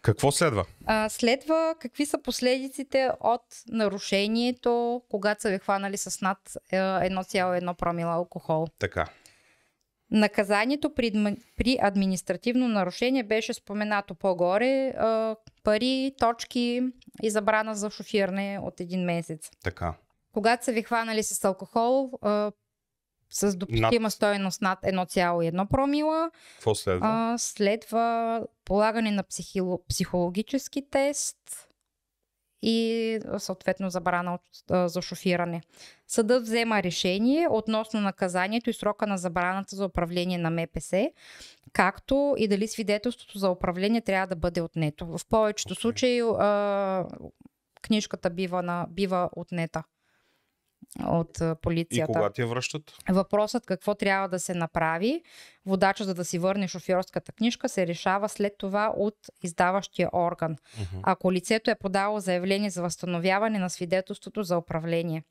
Какво 0.02 0.33
следва? 0.33 0.64
А, 0.87 1.09
следва 1.09 1.75
какви 1.81 2.07
са 2.07 2.23
последиците 2.23 3.11
от 3.21 3.43
нарушението, 3.69 5.02
когато 5.11 5.43
са 5.43 5.50
ви 5.50 5.59
хванали 5.59 5.97
с 5.97 6.21
над 6.21 6.38
е, 6.71 6.76
1,1 6.76 7.75
промила 7.75 8.14
алкохол. 8.14 8.67
Така. 8.78 9.07
Наказанието 10.11 10.95
при, 10.95 11.37
при 11.57 11.78
административно 11.83 12.69
нарушение 12.69 13.23
беше 13.23 13.55
споменато 13.55 14.14
по-горе. 14.14 14.88
А, 14.88 15.37
пари, 15.64 16.12
точки 16.19 16.83
и 17.23 17.31
забрана 17.31 17.75
за 17.75 17.90
шофиране 17.90 18.59
от 18.62 18.81
един 18.81 19.05
месец. 19.05 19.50
Така. 19.64 19.95
Когато 20.33 20.64
са 20.64 20.73
ви 20.73 20.83
хванали 20.83 21.23
с 21.23 21.45
алкохол, 21.45 22.11
а, 22.23 22.52
с 23.31 23.57
допустима 23.57 24.11
стоеност 24.11 24.63
над 24.63 24.79
1,1 24.83 25.69
промила, 25.69 26.31
Какво 26.55 26.75
следва? 26.75 27.07
а, 27.07 27.39
следва 27.39 28.43
полагане 28.65 29.11
на 29.11 29.23
психило, 29.23 29.81
психологически 29.89 30.91
тест 30.91 31.37
и 32.63 33.19
съответно 33.39 33.91
забрана 33.91 34.39
за 34.71 35.03
шофиране. 35.03 35.63
Съдът 36.07 36.43
взема 36.43 36.83
решение 36.83 37.49
относно 37.51 38.01
наказанието 38.01 38.71
и 38.71 38.73
срока 38.73 39.07
на 39.07 39.19
забраната 39.19 39.77
за 39.77 39.85
управление 39.85 40.39
на 40.39 40.51
МПС, 40.51 41.11
както 41.73 42.35
и 42.39 42.49
дали 42.49 42.69
свидетелството 42.69 43.39
за 43.39 43.51
управление 43.51 44.01
трябва 44.01 44.27
да 44.27 44.37
бъде 44.37 44.61
отнето. 44.61 45.07
В 45.07 45.21
повечето 45.29 45.73
Окей. 45.73 45.81
случаи 45.81 46.21
а, 46.21 47.07
книжката 47.83 48.31
бива, 48.31 48.63
на, 48.63 48.87
бива 48.91 49.31
отнета 49.37 49.83
от 51.07 51.40
а, 51.40 51.57
И 51.59 51.61
полицията. 51.62 52.12
кога 52.12 52.30
ти 52.30 52.40
я 52.40 52.47
връщат? 52.47 52.83
Въпросът 53.09 53.66
какво 53.66 53.95
трябва 53.95 54.28
да 54.28 54.38
се 54.38 54.54
направи, 54.54 55.23
водача 55.66 56.04
за 56.04 56.14
да 56.14 56.25
си 56.25 56.38
върне 56.38 56.68
шофьорската 56.68 57.33
книжка, 57.33 57.68
се 57.68 57.87
решава 57.87 58.28
след 58.28 58.52
това 58.59 58.92
от 58.97 59.14
издаващия 59.42 60.09
орган. 60.12 60.57
Мгм. 60.80 61.00
Ако 61.02 61.33
лицето 61.33 61.71
е 61.71 61.75
подало 61.75 62.21
заявление 62.21 62.71
за 62.71 62.83
възстановяване 62.83 63.59
на 63.59 63.71
свидетелството 63.71 64.42
за 64.42 64.59
управление. 64.59 65.23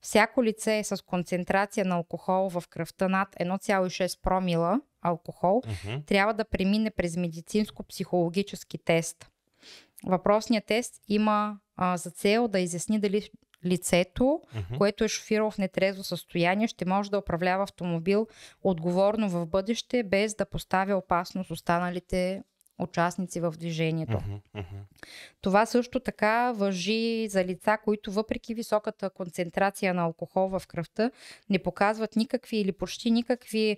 Всяко 0.00 0.44
лице 0.44 0.84
с 0.84 1.04
концентрация 1.04 1.84
на 1.84 1.94
алкохол 1.94 2.50
в 2.50 2.64
кръвта 2.70 3.08
над 3.08 3.28
1,6 3.40 4.20
промила 4.22 4.80
алкохол 5.02 5.62
Мгм. 5.66 5.96
трябва 6.06 6.34
да 6.34 6.44
премине 6.44 6.90
през 6.90 7.16
медицинско-психологически 7.16 8.84
тест. 8.84 9.30
Въпросният 10.06 10.66
тест 10.66 10.94
има 11.08 11.58
а, 11.76 11.96
за 11.96 12.10
цел 12.10 12.48
да 12.48 12.60
изясни 12.60 12.98
дали 13.00 13.28
лицето, 13.64 14.40
Мгм. 14.54 14.76
което 14.76 15.04
е 15.04 15.08
шофирал 15.08 15.50
в 15.50 15.58
нетрезво 15.58 16.02
състояние, 16.02 16.68
ще 16.68 16.84
може 16.84 17.10
да 17.10 17.18
управлява 17.18 17.62
автомобил 17.62 18.26
отговорно 18.62 19.28
в 19.28 19.46
бъдеще, 19.46 20.02
без 20.02 20.34
да 20.34 20.46
поставя 20.46 20.96
опасност 20.96 21.50
останалите 21.50 22.42
участници 22.78 23.40
в 23.40 23.54
движението. 23.58 24.18
Мгм. 24.26 24.34
Мгм. 24.54 24.76
Това 25.40 25.66
също 25.66 26.00
така 26.00 26.52
въжи 26.52 27.28
за 27.28 27.44
лица, 27.44 27.78
които 27.84 28.12
въпреки 28.12 28.54
високата 28.54 29.10
концентрация 29.10 29.94
на 29.94 30.02
алкохол 30.02 30.48
в 30.48 30.62
кръвта 30.68 31.10
не 31.50 31.58
показват 31.58 32.16
никакви 32.16 32.56
или 32.56 32.72
почти 32.72 33.10
никакви 33.10 33.76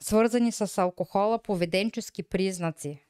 свързани 0.00 0.52
с 0.52 0.78
алкохола 0.78 1.42
поведенчески 1.42 2.22
признаци. 2.22 3.07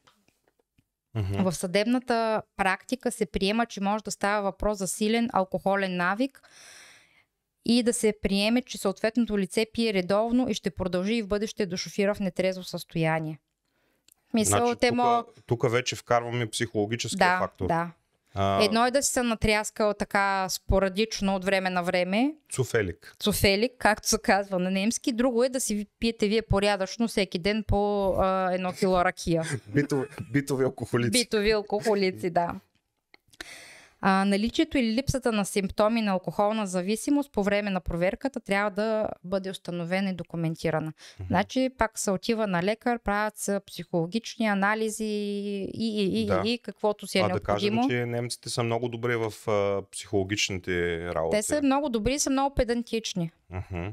Мгм. 1.15 1.43
В 1.43 1.53
съдебната 1.53 2.43
практика 2.57 3.13
се 3.13 3.27
приема, 3.27 3.67
че 3.67 3.81
може 3.81 4.05
да 4.05 4.11
става 4.11 4.43
въпрос 4.43 4.79
за 4.79 4.89
силен 4.89 5.29
алкохолен 5.33 5.97
навик 5.97 6.43
и 7.65 7.83
да 7.83 7.93
се 7.93 8.15
приеме, 8.23 8.63
че 8.63 8.79
съответното 8.79 9.39
лице 9.39 9.67
пие 9.73 9.95
редовно 9.95 10.49
и 10.49 10.55
ще 10.55 10.71
продължи 10.71 11.15
и 11.15 11.23
в 11.23 11.29
бъдеще 11.29 11.67
да 11.67 11.77
шофира 11.77 12.15
в 12.15 12.21
нетрезво 12.21 12.65
състояние. 12.65 13.39
Мисъл, 14.35 14.67
Значи, 14.67 14.79
те 14.81 14.89
тук, 14.89 15.45
тук 15.47 15.71
вече 15.71 15.97
вкарваме 15.97 16.51
психологическия 16.51 17.19
Да, 17.19 17.39
фактор. 17.39 17.67
да. 17.67 17.91
А, 18.41 18.65
Едно 18.65 18.87
е 18.87 18.91
да 18.91 19.03
си 19.03 19.13
се 19.13 19.23
натряскал 19.23 19.95
така 19.95 20.49
спорадично 20.49 21.35
от 21.35 21.45
време 21.45 21.71
на 21.71 21.83
време, 21.83 22.35
Цуфелик. 22.53 23.15
цуфелик, 23.21 23.73
както 23.79 24.09
се 24.09 24.19
казва 24.23 24.59
на 24.59 24.71
немски. 24.71 25.13
Друго 25.13 25.45
е 25.45 25.49
да 25.49 25.61
си 25.61 25.87
пиете 26.01 26.29
вие 26.29 26.43
порядъчно 26.43 27.09
всеки 27.09 27.39
ден 27.39 27.65
по 27.67 28.11
а, 28.19 28.53
едно 28.55 28.73
кило 28.73 29.05
ракия. 29.05 29.43
Битови, 29.75 30.07
битови 30.33 30.65
алкохолици. 30.65 31.11
Битови 31.11 31.51
алкохолици, 31.51 32.31
да. 32.31 32.55
А, 34.01 34.25
наличието 34.25 34.79
или 34.79 34.93
липсата 34.95 35.33
на 35.33 35.45
симптоми 35.45 36.03
на 36.03 36.13
алкохолна 36.13 36.67
зависимост 36.67 37.33
по 37.33 37.43
време 37.43 37.71
на 37.71 37.81
проверката 37.81 38.41
трябва 38.41 38.71
да 38.71 39.09
бъде 39.25 39.51
установена 39.51 40.11
и 40.11 40.15
документирана. 40.15 40.93
Значи 41.27 41.71
пак 41.79 41.99
се 41.99 42.11
отива 42.11 42.47
на 42.47 42.63
лекар, 42.63 42.99
правят 42.99 43.37
се 43.39 43.61
психологични 43.67 44.47
анализи 44.47 45.05
и, 45.05 45.71
и, 45.75 46.23
и, 46.23 46.27
Да. 46.27 46.43
и 46.45 46.59
каквото 46.59 47.07
си 47.07 47.19
е 47.19 47.23
а 47.23 47.29
да 47.29 47.41
кажем, 47.41 47.75
необходимо. 47.75 48.01
че 48.01 48.07
немците 48.07 48.49
са 48.51 48.63
много 48.63 48.89
добри 48.89 49.17
в 49.17 49.51
а, 49.51 49.83
психологичните 49.93 51.05
работи. 51.15 51.37
Те 51.37 51.43
са 51.43 51.63
много 51.63 51.89
добри 51.89 52.15
и 52.15 52.19
са 52.19 52.31
много 52.31 52.55
педантични. 52.55 53.31
Мгм. 53.51 53.89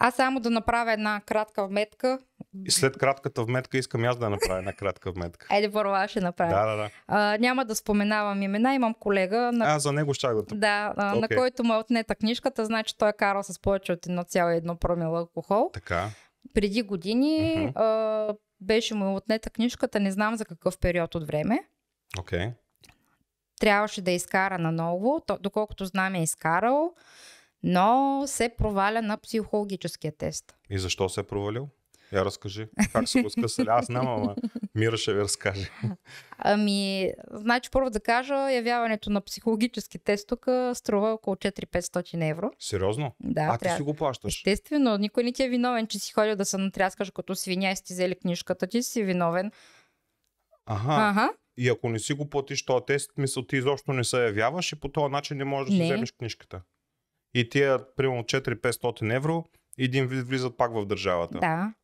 Аз 0.00 0.14
само 0.14 0.40
да 0.40 0.50
направя 0.50 0.92
една 0.92 1.20
кратка 1.26 1.66
вметка. 1.66 2.18
И 2.64 2.70
след 2.70 2.98
кратката 2.98 3.44
вметка 3.44 3.78
искам 3.78 4.04
аз 4.04 4.18
да 4.18 4.30
направя 4.30 4.58
една 4.58 4.72
кратка 4.72 5.12
вметка. 5.12 5.46
Айде 5.50 5.72
първо 5.72 5.92
аз 5.92 6.10
ще 6.10 6.20
направя. 6.20 6.50
Да, 6.50 6.66
да, 6.66 6.76
да. 6.76 6.90
А, 7.06 7.38
няма 7.40 7.64
да 7.64 7.76
споменавам 7.76 8.42
имена. 8.42 8.74
Имам 8.74 8.94
колега, 8.94 9.52
на, 9.52 9.64
Аз 9.64 9.82
за 9.82 9.92
него 9.92 10.14
щях 10.14 10.34
да 10.34 10.42
да, 10.42 10.94
а, 10.96 11.14
на 11.14 11.28
който 11.28 11.64
му 11.64 11.74
е 11.74 11.78
отнета 11.78 12.14
книжката. 12.14 12.64
Значи 12.64 12.98
той 12.98 13.08
е 13.08 13.12
карал 13.12 13.42
с 13.42 13.60
повече 13.60 13.92
от 13.92 14.06
1,1 14.06 14.78
промила 14.78 15.18
алкохол. 15.18 15.70
Така. 15.72 16.10
Преди 16.54 16.82
години 16.82 17.56
Мгм. 17.58 17.70
а, 17.74 18.34
беше 18.60 18.94
му 18.94 19.16
отнета 19.16 19.50
книжката, 19.50 20.00
не 20.00 20.12
знам 20.12 20.36
за 20.36 20.44
какъв 20.44 20.78
период 20.78 21.14
от 21.14 21.26
време. 21.26 21.58
Окей. 22.18 22.50
Трябваше 23.60 24.02
да 24.02 24.10
изкара 24.10 24.58
наново. 24.58 25.22
То, 25.26 25.38
доколкото 25.40 25.84
знам 25.84 26.14
е 26.14 26.22
изкарал, 26.22 26.94
но 27.62 28.22
се 28.26 28.48
проваля 28.58 29.02
на 29.02 29.16
психологическия 29.16 30.12
тест. 30.16 30.54
И 30.70 30.78
защо 30.78 31.08
се 31.08 31.20
е 31.20 31.24
провалил? 31.24 31.68
Я 32.12 32.24
разкажи. 32.24 32.66
Как 32.92 33.08
са 33.08 33.22
го 33.22 33.30
скъсали? 33.30 33.66
Аз 33.70 33.86
знам, 33.86 34.08
ама 34.08 34.36
Мира 34.74 34.96
ще 34.96 35.14
ви 35.14 35.20
разкаже. 35.20 35.70
Ами, 36.38 37.10
значи 37.30 37.70
първо 37.70 37.90
да 37.90 38.00
кажа, 38.00 38.34
явяването 38.34 39.10
на 39.10 39.20
психологически 39.20 39.98
тест 39.98 40.28
тук 40.28 40.46
струва 40.74 41.12
около 41.12 41.36
4-500 41.36 42.30
евро. 42.30 42.50
Сериозно? 42.58 43.12
Да, 43.20 43.42
а 43.42 43.52
ти 43.52 43.58
трябва. 43.58 43.76
си 43.76 43.82
го 43.82 43.94
плащаш? 43.94 44.36
Естествено, 44.36 44.96
никой 44.96 45.24
не 45.24 45.32
ти 45.32 45.42
е 45.44 45.48
виновен, 45.48 45.86
че 45.86 45.98
си 45.98 46.12
ходил 46.12 46.36
да 46.36 46.44
се 46.44 46.58
натряскаш 46.58 47.10
като 47.10 47.34
свиня 47.34 47.70
и 47.70 47.76
си 47.76 47.84
ти 47.84 47.92
взели 47.92 48.14
книжката. 48.14 48.66
Ти 48.66 48.82
си 48.82 49.02
виновен. 49.02 49.52
Ага. 50.66 51.10
Ага. 51.10 51.30
И 51.56 51.68
ако 51.68 51.88
не 51.88 51.98
си 51.98 52.12
го 52.12 52.30
платиш 52.30 52.64
този 52.64 52.84
тест, 52.86 53.10
мисъл 53.16 53.42
ти 53.42 53.56
изобщо 53.56 53.92
не 53.92 54.04
се 54.04 54.24
явяваш 54.24 54.72
и 54.72 54.80
по 54.80 54.88
този 54.88 55.12
начин 55.12 55.36
не 55.36 55.44
можеш 55.44 55.70
да 55.70 55.76
си 55.76 55.84
вземеш 55.84 56.12
книжката. 56.12 56.62
И 57.34 57.48
тия, 57.48 57.94
примерно 57.96 58.22
4-500 58.22 59.14
евро, 59.16 59.44
един 59.78 60.06
вид 60.06 60.26
влизат 60.28 60.56
пак 60.56 60.74
в 60.74 60.86
държавата. 60.86 61.38
Да. 61.38 61.74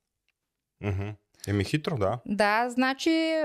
Мгм. 0.83 1.09
Еми 1.49 1.65
хитро, 1.65 1.97
да. 1.97 2.19
Да, 2.27 2.71
значи 2.71 3.43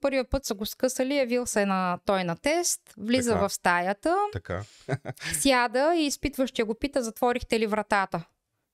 първия 0.00 0.24
път 0.24 0.44
са 0.44 0.54
го 0.54 0.66
скъсали, 0.66 1.16
явил 1.16 1.46
се 1.46 1.66
на 1.66 1.98
той 2.04 2.24
на 2.24 2.36
тест, 2.36 2.80
влиза 2.96 3.32
Така. 3.32 3.48
в 3.48 3.52
стаята, 3.52 4.16
Така. 4.32 4.62
сяда 5.32 5.94
и 5.96 6.02
изпитващия 6.02 6.64
го 6.64 6.74
пита, 6.74 7.02
затворихте 7.02 7.60
ли 7.60 7.66
вратата? 7.66 8.24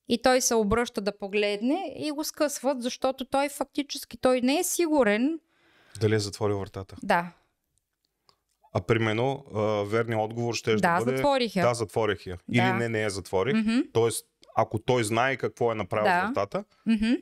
И 0.08 0.22
той 0.22 0.40
се 0.40 0.54
обръща 0.54 1.00
да 1.00 1.18
погледне 1.18 1.94
и 1.98 2.10
го 2.10 2.24
скъсват, 2.24 2.82
защото 2.82 3.24
той 3.24 3.48
фактически 3.48 4.16
той 4.16 4.40
не 4.40 4.58
е 4.58 4.64
сигурен. 4.64 5.40
Дали 6.00 6.14
е 6.14 6.18
затворил 6.18 6.58
вратата? 6.58 6.96
Да, 7.02 7.32
А 8.72 8.80
примерно, 8.80 9.44
верният 9.86 10.20
отговор 10.20 10.54
ще 10.54 10.74
да, 10.74 10.98
да 10.98 11.04
бъде... 11.04 11.16
затворих 11.16 11.56
я. 11.56 11.66
Да, 11.66 11.74
затворих 11.74 12.26
я. 12.26 12.38
Да. 12.48 12.62
Или 12.62 12.72
не, 12.72 12.88
не 12.88 13.00
я 13.00 13.10
затворих. 13.10 13.54
Мгм, 13.56 13.78
Тоест, 13.92 14.26
ако 14.56 14.78
той 14.78 15.04
знае 15.04 15.36
какво 15.36 15.72
е 15.72 15.74
направил 15.74 16.04
Да. 16.04 16.20
вратата, 16.26 16.64
мгм. 16.86 17.12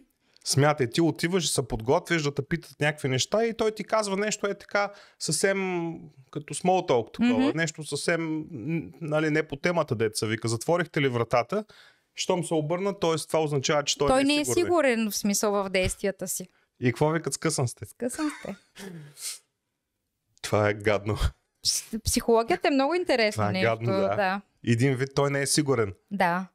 Смятай, 0.51 0.91
ти 0.91 1.01
отиваш, 1.01 1.49
се 1.49 1.69
подготвяш 1.69 2.23
да 2.23 2.35
те 2.35 2.43
питат 2.43 2.81
някакви 2.81 3.09
неща 3.09 3.45
и 3.45 3.57
той 3.57 3.71
ти 3.71 3.85
казва 3.85 4.17
нещо 4.17 4.47
е 4.47 4.55
така 4.55 4.93
съвсем 5.19 5.93
като 6.31 6.55
small 6.55 6.89
talk, 6.89 7.13
такова, 7.13 7.39
Мгм. 7.41 7.57
нещо 7.57 7.85
съвсем 7.85 8.45
нали, 9.01 9.31
не 9.31 9.43
по 9.43 9.57
темата, 9.57 9.95
деца 9.95 10.27
вика. 10.27 10.49
Затворихте 10.49 11.01
ли 11.01 11.09
вратата? 11.09 11.65
Щом 12.15 12.45
се 12.45 12.55
обърна, 12.55 12.99
т.е. 12.99 13.17
това 13.19 13.43
означава, 13.43 13.85
че 13.85 13.99
той, 13.99 14.09
Той 14.09 14.25
не 14.25 14.27
не 14.27 14.35
е 14.35 14.41
е 14.41 14.45
сигурен. 14.45 14.65
сигурен 14.65 15.11
в 15.11 15.17
смисъл 15.17 15.53
в 15.53 15.71
действията 15.71 16.29
си. 16.29 16.47
И 16.81 16.87
какво 16.87 17.11
викат 17.11 17.35
скъсан 17.35 17.69
сте? 17.69 17.87
Късъм 17.99 18.31
сте. 18.41 18.57
Това 20.43 20.69
е 20.69 20.75
гадно. 20.75 21.17
Пс- 21.67 22.03
Психологията 22.03 22.69
е 22.69 22.71
много 22.71 22.95
интересно 22.95 23.41
Това 23.41 23.49
е 23.49 23.53
нещо. 23.53 23.67
гадно, 23.69 23.93
да. 23.93 24.09
да. 24.09 24.41
Един 24.67 24.95
вид 24.95 25.09
той 25.15 25.31
не 25.31 25.41
е 25.43 25.47
сигурен. 25.47 25.95
Да. 26.11 26.47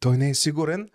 Той 0.00 0.16
не 0.16 0.30
е 0.30 0.34
сигурен 0.34 0.90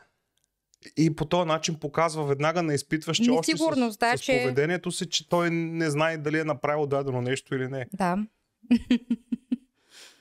и 0.97 1.15
по 1.15 1.25
този 1.25 1.47
начин 1.47 1.75
показва 1.75 2.25
веднага 2.25 2.63
на 2.63 2.73
изпитваш, 2.73 3.17
че 3.17 3.31
още 3.31 3.57
с, 3.57 3.97
да, 3.97 4.17
с 4.17 4.21
че- 4.21 4.39
поведението 4.39 4.91
си, 4.91 5.09
че 5.09 5.29
той 5.29 5.49
не 5.51 5.89
знае 5.89 6.17
дали 6.17 6.39
е 6.39 6.43
направил 6.43 6.87
дадено 6.87 7.21
нещо 7.21 7.55
или 7.55 7.67
не. 7.67 7.85
Да. 7.93 8.17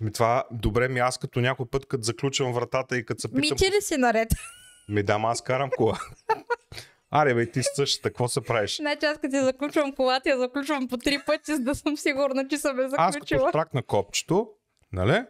Ми 0.00 0.12
това, 0.12 0.44
добре 0.52 0.88
ми 0.88 1.00
аз 1.00 1.18
като 1.18 1.40
някой 1.40 1.66
път, 1.66 1.86
като 1.86 2.02
заключвам 2.02 2.52
вратата 2.52 2.96
и 2.96 3.06
като 3.06 3.20
се 3.20 3.28
Ми 3.28 3.40
питам, 3.40 3.58
ти 3.58 3.64
ли 3.66 3.80
си 3.80 3.96
наред? 3.96 4.28
ми 4.88 5.02
дам 5.02 5.24
аз 5.24 5.42
карам 5.42 5.70
кола. 5.70 5.98
Аре 7.10 7.34
бе, 7.34 7.50
ти 7.50 7.60
същата, 7.64 8.08
какво 8.08 8.28
се 8.28 8.40
правиш? 8.40 8.76
Значи 8.76 9.06
аз 9.06 9.18
като 9.18 9.30
си 9.30 9.42
заключвам 9.42 9.92
колата, 9.92 10.30
я 10.30 10.38
заключвам 10.38 10.88
по 10.88 10.96
три 10.96 11.18
пъти, 11.26 11.54
за 11.54 11.60
да 11.60 11.74
съм 11.74 11.96
сигурна, 11.96 12.48
че 12.48 12.58
съм 12.58 12.78
я 12.78 12.84
Аз 12.84 12.90
като 12.92 13.12
заключила. 13.12 13.48
стракна 13.48 13.82
копчето, 13.82 14.48
нали? 14.92 15.22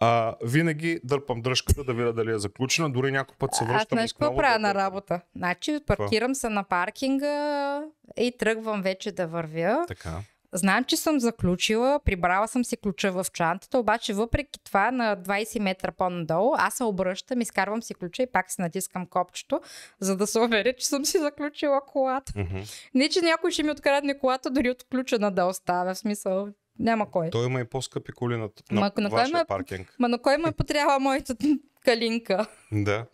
А, 0.00 0.34
винаги 0.44 1.00
дърпам 1.04 1.42
дръжката 1.42 1.84
да 1.84 1.94
видя 1.94 2.12
дали 2.12 2.30
е 2.30 2.38
заключена, 2.38 2.90
дори 2.90 3.12
някой 3.12 3.36
път 3.38 3.54
се 3.54 3.64
връщам. 3.64 3.76
Аз 3.76 3.88
знаеш 3.88 4.12
какво 4.12 4.36
правя 4.36 4.52
да 4.52 4.58
на 4.58 4.74
работа? 4.74 5.20
Значи 5.36 5.78
паркирам 5.86 6.34
се 6.34 6.48
на 6.48 6.64
паркинга 6.64 7.82
и 8.16 8.32
тръгвам 8.38 8.82
вече 8.82 9.12
да 9.12 9.26
вървя. 9.26 9.84
Така. 9.88 10.10
Знам, 10.52 10.84
че 10.84 10.96
съм 10.96 11.20
заключила, 11.20 12.00
прибрала 12.04 12.48
съм 12.48 12.64
си 12.64 12.76
ключа 12.76 13.12
в 13.12 13.26
чантата, 13.32 13.78
обаче 13.78 14.14
въпреки 14.14 14.60
това 14.64 14.90
на 14.90 15.16
20 15.16 15.60
метра 15.60 15.92
по-надолу, 15.92 16.54
аз 16.58 16.74
се 16.74 16.84
обръщам, 16.84 17.40
изкарвам 17.40 17.82
си 17.82 17.94
ключа 17.94 18.22
и 18.22 18.32
пак 18.32 18.50
си 18.50 18.60
натискам 18.60 19.06
копчето, 19.06 19.60
за 20.00 20.16
да 20.16 20.26
се 20.26 20.38
уверя, 20.38 20.72
че 20.72 20.86
съм 20.86 21.04
си 21.04 21.18
заключила 21.18 21.80
колата. 21.86 22.32
Мгм. 22.36 22.58
Не, 22.94 23.08
че 23.08 23.20
някой 23.20 23.50
ще 23.50 23.62
ми 23.62 23.70
открадне 23.70 24.18
колата, 24.18 24.50
дори 24.50 24.70
от 24.70 24.84
ключа 24.90 25.18
на 25.18 25.30
да 25.30 25.44
оставя, 25.46 25.94
в 25.94 25.98
смисъл, 25.98 26.48
няма 26.78 27.10
кой. 27.10 27.30
Той 27.30 27.46
има 27.46 27.60
и 27.60 27.64
по-скъпи 27.64 28.12
коли 28.12 28.36
на, 28.36 28.42
Ма, 28.42 28.50
на, 28.72 28.80
на 28.80 28.92
кой 28.92 29.08
вашия 29.10 29.32
ме- 29.32 29.44
паркинг. 29.44 29.94
Ма 29.98 30.08
на 30.08 30.18
кой 30.18 30.36
ме 30.38 30.52
потрябва 30.52 30.98
моята 30.98 31.36
калинка? 31.84 32.46
Да. 32.72 33.06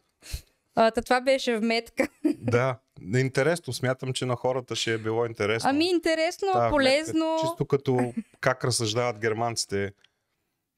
А, 0.74 0.90
та 0.90 1.02
това 1.02 1.20
беше 1.20 1.58
вметка. 1.58 2.08
Да, 2.38 2.78
интересно. 3.14 3.72
Смятам, 3.72 4.12
че 4.12 4.26
на 4.26 4.36
хората 4.36 4.76
ще 4.76 4.92
е 4.92 4.98
било 4.98 5.26
интересно. 5.26 5.70
Ами 5.70 5.84
интересно, 5.86 6.48
Тая 6.52 6.70
полезно. 6.70 7.26
вметка. 7.26 7.42
Чисто 7.42 7.66
като 7.66 8.12
как 8.40 8.64
разсъждават 8.64 9.18
германците. 9.18 9.92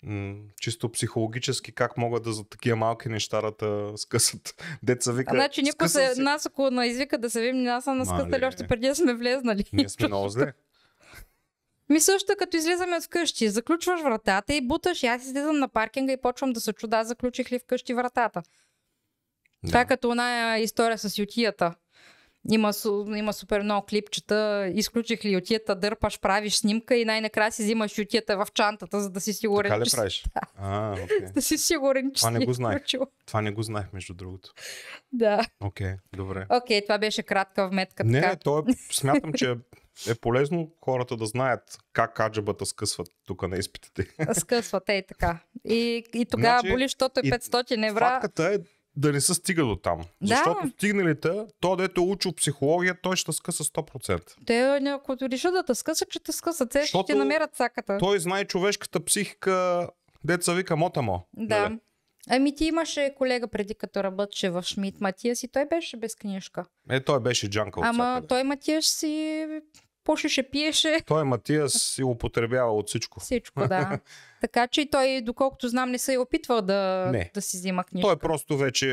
М- 0.02 0.34
чисто 0.56 0.88
психологически 0.88 1.72
как 1.72 1.96
могат 1.96 2.22
да 2.22 2.32
за 2.32 2.44
такива 2.44 2.76
малки 2.76 3.08
неща 3.08 3.40
да 3.42 3.92
скъсат. 3.96 4.62
Деца 4.82 5.12
вика. 5.12 5.34
Значи 5.34 5.62
никой 5.62 5.88
се, 5.88 6.14
си. 6.14 6.20
нас 6.20 6.46
ако 6.46 6.70
на 6.70 6.86
извика 6.86 7.18
да 7.18 7.30
се 7.30 7.40
видим, 7.40 7.66
аз 7.68 7.84
съм 7.84 7.98
Мале. 7.98 8.46
още 8.46 8.66
преди 8.66 8.86
да 8.86 8.94
сме 8.94 9.14
влезнали. 9.14 9.64
Ние 9.72 9.88
сме 9.88 10.06
много 10.06 10.28
зле. 10.28 10.52
Ми 11.88 12.00
също 12.00 12.32
като 12.38 12.56
излизаме 12.56 12.96
от 12.96 13.04
вкъщи, 13.04 13.48
заключваш 13.48 14.00
вратата 14.00 14.54
и 14.54 14.66
буташ. 14.66 15.02
И 15.02 15.06
аз 15.06 15.22
излизам 15.24 15.58
на 15.58 15.68
паркинга 15.68 16.12
и 16.12 16.20
почвам 16.20 16.52
да 16.52 16.60
се 16.60 16.72
чуда, 16.72 17.04
заключих 17.04 17.52
ли 17.52 17.58
вкъщи 17.58 17.94
вратата. 17.94 18.42
Това 19.66 19.80
е 19.80 19.86
като 19.86 20.08
оная 20.08 20.58
история 20.58 20.98
с 20.98 21.18
ютията. 21.18 21.74
Има, 22.50 22.72
има 23.16 23.32
супер 23.32 23.62
много 23.62 23.86
клипчета, 23.86 24.70
изключих 24.74 25.24
ли 25.24 25.30
ютията, 25.30 25.74
дърпаш, 25.76 26.20
правиш 26.20 26.54
снимка 26.54 26.96
и 26.96 27.04
най-накрая 27.04 27.52
си 27.52 27.62
взимаш 27.62 27.98
ютията 27.98 28.36
в 28.36 28.46
чантата, 28.54 29.00
за 29.00 29.10
да 29.10 29.20
си 29.20 29.32
сигурен, 29.32 29.70
Така 29.70 29.80
ли 29.84 29.90
че, 29.90 29.96
правиш? 29.96 30.24
А, 30.56 30.92
окей. 30.92 31.20
да 31.34 31.42
си 31.42 31.58
сигурен, 31.58 32.12
че 32.14 32.20
Това 32.20 32.30
не 32.30 32.46
го 32.46 32.52
знаех. 32.52 32.78
включил. 32.78 33.06
Това 33.26 33.40
не 33.42 33.50
го 33.50 33.62
знаех, 33.62 33.86
между 33.92 34.14
другото. 34.14 34.52
Да. 35.12 35.46
Окей, 35.60 35.92
добре. 36.16 36.46
Окей, 36.50 36.82
това 36.82 36.98
беше 36.98 37.22
кратка 37.22 37.68
вметка. 37.68 38.04
Не, 38.04 38.20
така. 38.20 38.30
не, 38.32 38.36
то 38.36 38.58
е, 38.58 38.62
смятам, 38.92 39.32
че 39.32 39.54
е 40.08 40.14
полезно 40.14 40.70
хората 40.80 41.16
да 41.16 41.26
знаят 41.26 41.78
как 41.92 42.20
аджабата 42.20 42.66
скъсват 42.66 43.08
тук 43.26 43.48
на 43.48 43.56
изпитите. 43.56 44.06
Скъсват, 44.32 44.88
ей 44.88 45.06
така. 45.06 45.38
И, 45.64 46.04
и 46.14 46.24
тогава 46.24 46.60
Значи, 46.60 46.72
боли, 46.72 46.84
защото 46.84 47.20
е 47.20 47.26
и 47.26 47.32
500 47.32 47.88
евро. 47.88 47.98
Факата 47.98 48.44
е 48.54 48.58
да 48.96 49.12
не 49.12 49.20
се 49.20 49.34
стига 49.34 49.64
до 49.64 49.76
там. 49.76 49.98
Да. 49.98 50.36
Защото 50.36 50.68
стигналите, 50.76 51.46
то 51.60 51.76
дето 51.76 52.00
е 52.00 52.04
учил 52.04 52.32
психология, 52.32 53.00
той 53.02 53.16
ще 53.16 53.32
скъса 53.32 53.64
100%. 53.64 54.34
Те, 54.46 54.80
ако 54.86 55.16
решат 55.22 55.52
да 55.52 55.62
те 55.62 55.74
скъсат, 55.74 56.10
че 56.10 56.20
те 56.20 56.32
скъсат. 56.32 56.70
Те 56.70 56.86
ще 56.86 56.98
ти 57.06 57.14
намерят 57.14 57.56
саката. 57.56 57.98
Той 57.98 58.18
знае 58.18 58.44
човешката 58.44 59.04
психика, 59.04 59.88
деца 60.24 60.54
вика 60.54 60.76
мотамо. 60.76 61.26
Да. 61.36 61.60
Нали? 61.60 61.78
Ами 62.28 62.54
ти 62.54 62.64
имаше 62.64 63.14
колега 63.18 63.48
преди 63.48 63.74
като 63.74 64.04
работеше 64.04 64.50
в 64.50 64.62
Шмидт 64.62 65.00
Матиас 65.00 65.42
и 65.42 65.48
той 65.48 65.66
беше 65.66 65.96
без 65.96 66.14
книжка. 66.14 66.64
Е, 66.90 67.00
той 67.00 67.20
беше 67.20 67.50
джанка 67.50 67.80
от 67.80 67.86
Ама 67.86 68.04
всякъде. 68.04 68.26
той 68.26 68.44
Матиаш 68.44 68.86
си 68.86 69.46
пушеше, 70.04 70.42
пиеше. 70.50 71.00
Той 71.06 71.24
Матиас 71.24 71.72
си 71.72 72.04
употребява 72.04 72.72
от 72.72 72.88
всичко. 72.88 73.20
Всичко, 73.20 73.68
да. 73.68 73.98
така 74.40 74.66
че 74.66 74.80
и 74.80 74.90
той, 74.90 75.20
доколкото 75.20 75.68
знам, 75.68 75.90
не 75.90 75.98
се 75.98 76.14
е 76.14 76.18
опитвал 76.18 76.62
да, 76.62 77.08
Не. 77.12 77.30
да 77.34 77.42
си 77.42 77.56
взима 77.56 77.84
книжка. 77.84 78.08
Той 78.08 78.16
просто 78.16 78.56
вече 78.56 78.88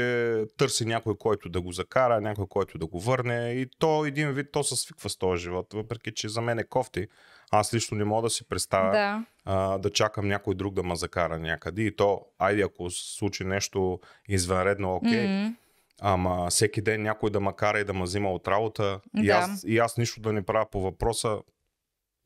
търси 0.58 0.86
някой, 0.86 1.17
който 1.17 1.50
да 1.50 1.62
го 1.62 1.71
закара, 1.71 2.21
някой, 2.21 2.45
който 2.50 2.78
да 2.78 2.86
го 2.86 3.00
върне 3.00 3.52
и 3.52 3.69
то 3.80 4.06
един 4.06 4.32
вид, 4.32 4.47
то 4.52 4.63
се 4.63 4.76
свиква 4.76 5.10
с 5.10 5.17
този 5.17 5.41
живот, 5.43 5.67
въпреки 5.74 6.12
че 6.13 6.30
за 6.30 6.41
мен 6.41 6.60
е 6.60 6.63
кофти. 6.63 7.08
Аз 7.52 7.74
лично 7.74 7.97
не 7.97 8.04
мога 8.04 8.21
да 8.21 8.30
си 8.30 8.47
представя 8.50 8.91
Да. 8.91 9.26
а, 9.45 9.78
да 9.78 9.89
чакам 9.89 10.28
някой 10.28 10.56
друг 10.56 10.74
да 10.74 10.84
ме 10.84 10.95
закара 10.95 11.39
някъде 11.39 11.82
и 11.82 11.95
то, 11.95 12.21
айде 12.39 12.62
ако 12.62 12.89
случи 12.89 13.43
нещо 13.43 14.00
извънредно, 14.30 14.95
окей, 14.95 15.28
М, 15.28 15.56
ама 16.02 16.48
всеки 16.50 16.82
ден 16.82 17.02
някой 17.02 17.30
да 17.30 17.40
ме 17.40 17.54
кара 17.58 17.80
и 17.80 17.84
да 17.84 17.94
ме 17.94 18.04
взима 18.04 18.32
от 18.32 18.48
работа 18.48 19.02
и, 19.18 19.26
Да. 19.26 19.34
аз, 19.34 19.64
и 19.68 19.78
аз 19.78 19.98
нищо 19.98 20.22
да 20.22 20.34
не 20.34 20.42
правя 20.42 20.70
по 20.72 20.82
въпроса, 20.82 21.40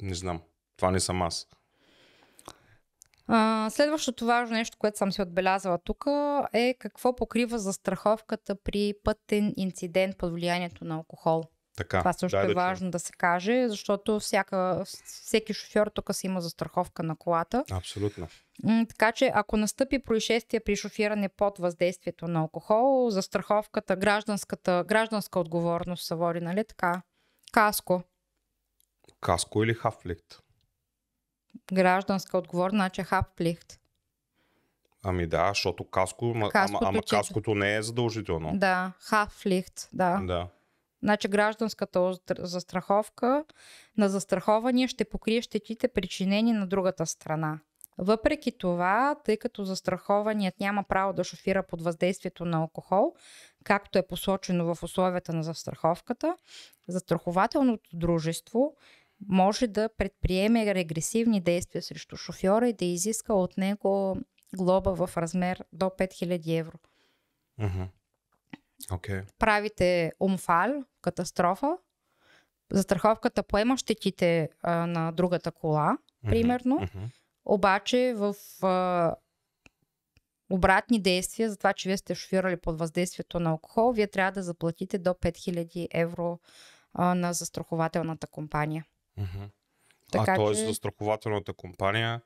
не 0.01 0.13
знам. 0.13 0.41
Това 0.77 0.91
не 0.91 0.99
съм 0.99 1.21
аз. 1.21 1.47
А, 3.27 3.69
следващото 3.69 4.25
важно 4.25 4.55
нещо, 4.55 4.77
което 4.77 4.97
съм 4.97 5.11
си 5.11 5.21
отбелязала 5.21 5.77
тук 5.77 6.05
е 6.53 6.75
какво 6.79 7.15
покрива 7.15 7.59
застраховката 7.59 8.55
при 8.55 8.93
пътен 9.03 9.53
инцидент 9.57 10.17
под 10.17 10.33
влиянието 10.33 10.85
на 10.85 10.95
алкохол. 10.95 11.43
Така, 11.75 11.99
Това 11.99 12.13
също 12.13 12.37
е 12.37 12.47
да 12.47 12.53
важно 12.53 12.91
да 12.91 12.99
се 12.99 13.13
каже, 13.13 13.65
защото 13.69 14.19
всяка, 14.19 14.83
всеки 15.05 15.53
шофьор 15.53 15.87
тук 15.87 16.15
си 16.15 16.27
има 16.27 16.41
застраховка 16.41 17.03
на 17.03 17.15
колата. 17.15 17.63
Абсолютно. 17.71 18.27
Така 18.89 19.11
че 19.11 19.31
ако 19.33 19.57
настъпи 19.57 19.99
происшествие 19.99 20.59
при 20.59 20.75
шофиране 20.75 21.29
под 21.29 21.57
въздействието 21.57 22.27
на 22.27 22.39
алкохол, 22.39 23.09
застраховката, 23.09 23.95
гражданската, 23.95 24.83
гражданска 24.87 25.39
отговорност 25.39 26.05
се 26.05 26.15
води, 26.15 26.39
нали 26.39 26.63
така? 26.63 27.01
Каско. 27.51 28.03
Каско 29.21 29.63
или 29.63 29.73
хафликт? 29.73 30.39
Гражданска 31.73 32.37
отговорност, 32.37 32.77
значи 32.77 33.03
хапплихт. 33.03 33.79
Ами 35.03 35.27
да, 35.27 35.47
защото 35.49 35.89
каско, 35.89 36.25
ама, 36.25 36.35
ама, 36.35 36.49
Каското, 36.51 36.85
ама 36.85 37.01
че- 37.01 37.15
каското 37.15 37.55
не 37.55 37.75
е 37.75 37.81
задължително. 37.81 38.51
Да, 38.53 38.91
хафлихт, 38.99 39.89
да. 39.93 40.19
да. 40.23 40.47
Значи 41.05 41.27
гражданската 41.27 42.17
застраховка 42.39 43.45
на 43.97 44.09
застрахования 44.09 44.87
ще 44.87 45.05
покрие 45.05 45.41
щетите 45.41 45.87
причинени 45.87 46.53
на 46.53 46.67
другата 46.67 47.05
страна. 47.05 47.59
Въпреки 47.97 48.57
това, 48.57 49.15
тъй 49.25 49.37
като 49.37 49.65
застрахованият 49.65 50.59
няма 50.59 50.83
право 50.83 51.13
да 51.13 51.23
шофира 51.23 51.63
под 51.63 51.81
въздействието 51.81 52.45
на 52.45 52.57
алкохол, 52.57 53.13
както 53.63 53.97
е 53.97 54.07
посочено 54.07 54.75
в 54.75 54.83
условията 54.83 55.33
на 55.33 55.43
застраховката, 55.43 56.35
застрахователното 56.87 57.89
дружество 57.93 58.75
може 59.27 59.67
да 59.67 59.89
предприеме 59.97 60.75
регресивни 60.75 61.41
действия 61.41 61.81
срещу 61.81 62.17
шофьора 62.17 62.69
и 62.69 62.73
да 62.73 62.85
изиска 62.85 63.33
от 63.33 63.57
него 63.57 64.17
глоба 64.57 64.93
в 64.93 65.17
размер 65.17 65.63
до 65.73 65.85
5000 65.85 66.59
евро. 66.59 66.77
Мгм. 67.57 67.83
Окей. 68.91 69.21
правите 69.39 70.11
умфал, 70.19 70.69
катастрофа, 71.01 71.77
застраховката 72.71 73.43
поема 73.43 73.77
щетите 73.77 74.49
а, 74.61 74.85
на 74.87 75.11
другата 75.11 75.51
кола, 75.51 75.97
Мгм. 76.23 76.29
примерно, 76.29 76.75
Мгм. 76.75 77.05
обаче 77.45 78.13
в 78.15 78.35
а, 78.61 79.15
обратни 80.49 81.01
действия, 81.01 81.49
за 81.49 81.57
това, 81.57 81.73
че 81.73 81.89
вие 81.89 81.97
сте 81.97 82.15
шофирали 82.15 82.57
под 82.57 82.79
въздействието 82.79 83.39
на 83.39 83.49
алкохол, 83.49 83.91
вие 83.91 84.07
трябва 84.07 84.31
да 84.31 84.43
заплатите 84.43 84.97
до 84.97 85.09
5000 85.11 85.87
евро 85.91 86.39
а, 86.93 87.15
на 87.15 87.33
застрахователната 87.33 88.27
компания. 88.27 88.85
Мгм. 89.17 89.43
Така 90.11 90.31
а 90.31 90.35
т.е. 90.35 90.47
че- 90.47 90.65
застрахователната 90.65 91.53
компания, 91.53 92.21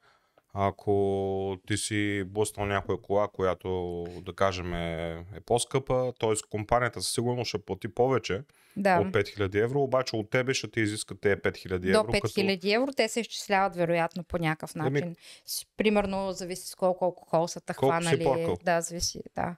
ако 0.53 1.57
ти 1.67 1.77
си 1.77 2.23
блъснал 2.25 2.65
някоя 2.65 2.97
кола, 2.97 3.27
която 3.27 3.69
да 4.15 4.33
кажем 4.33 4.73
е, 4.73 5.11
е 5.35 5.39
по-скъпа, 5.39 6.13
т.е. 6.19 6.33
компанията 6.49 7.01
със 7.01 7.13
сигурност 7.13 7.49
ще 7.49 7.57
плати 7.57 7.87
повече 7.87 8.41
Да. 8.77 8.99
от 8.99 9.07
5000 9.07 9.55
евро, 9.55 9.81
обаче 9.81 10.15
от 10.15 10.29
тебе 10.29 10.53
ще 10.53 10.71
ти 10.71 10.81
изискат 10.81 11.21
тези 11.21 11.35
5000 11.35 11.79
До 11.79 11.99
евро. 11.99 12.11
5000 12.11 12.75
евро 12.75 12.91
те 12.93 13.07
се 13.07 13.19
изчисляват 13.19 13.75
вероятно 13.75 14.23
по 14.23 14.37
някакъв 14.37 14.75
Еми- 14.75 14.89
начин. 14.91 15.15
С- 15.45 15.65
Примерно 15.77 16.31
зависи 16.31 16.67
с 16.67 16.75
колко 16.75 17.05
алкохол 17.05 17.47
са 17.47 17.61
те 17.61 17.73
хванали. 17.73 18.47
Да, 18.63 18.81
зависи, 18.81 19.19
да. 19.35 19.55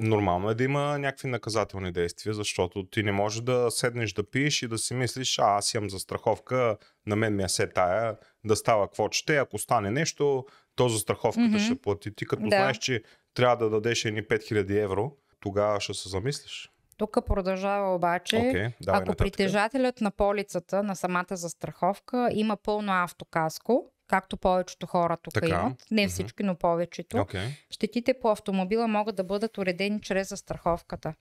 Нормално 0.00 0.50
е 0.50 0.54
да 0.54 0.64
има 0.64 0.98
някакви 0.98 1.28
наказателни 1.28 1.92
действия, 1.92 2.34
защото 2.34 2.86
ти 2.86 3.02
не 3.02 3.12
можеш 3.12 3.40
да 3.40 3.70
седнеш 3.70 4.12
да 4.12 4.30
пиеш 4.30 4.62
и 4.62 4.68
да 4.68 4.78
си 4.78 4.94
мислиш, 4.94 5.38
а 5.38 5.56
аз 5.56 5.74
имам 5.74 5.90
застраховка, 5.90 6.76
на 7.06 7.16
мен 7.16 7.36
ми 7.36 7.42
е 7.42 7.48
се 7.48 7.66
тая, 7.66 8.16
да 8.44 8.56
става 8.56 8.86
какво 8.86 9.08
ще, 9.10 9.36
ако 9.36 9.58
стане 9.58 9.90
нещо, 9.90 10.46
то 10.74 10.88
застраховката 10.88 11.48
Мгм. 11.48 11.58
ще 11.58 11.74
плати. 11.74 12.14
Ти 12.14 12.26
като 12.26 12.42
Да. 12.42 12.48
знаеш, 12.48 12.78
че 12.78 13.02
трябва 13.34 13.56
да 13.56 13.70
дадеш 13.70 14.04
едни 14.04 14.22
5000 14.22 14.82
евро, 14.82 15.12
тогава 15.40 15.80
ще 15.80 15.94
се 15.94 16.08
замислиш. 16.08 16.70
Тук 16.96 17.16
продължава 17.26 17.94
обаче. 17.94 18.36
Давай 18.80 18.98
Ако 18.98 19.08
нататък. 19.08 19.18
притежателят 19.18 20.00
на 20.00 20.10
полицата 20.10 20.82
на 20.82 20.96
самата 20.96 21.26
застраховка 21.30 22.28
има 22.32 22.56
пълно 22.56 22.92
автокаско, 22.92 23.90
както 24.08 24.36
повечето 24.36 24.86
хора 24.86 25.16
тук 25.22 25.34
Така, 25.34 25.48
имат, 25.48 25.86
не 25.90 26.08
всички, 26.08 26.42
но 26.42 26.54
повечето, 26.54 27.16
Окей. 27.18 27.48
щетите 27.70 28.14
по 28.14 28.30
автомобила 28.30 28.88
могат 28.88 29.16
да 29.16 29.24
бъдат 29.24 29.58
уредени 29.58 30.00
чрез 30.00 30.28
застраховката. 30.28 31.14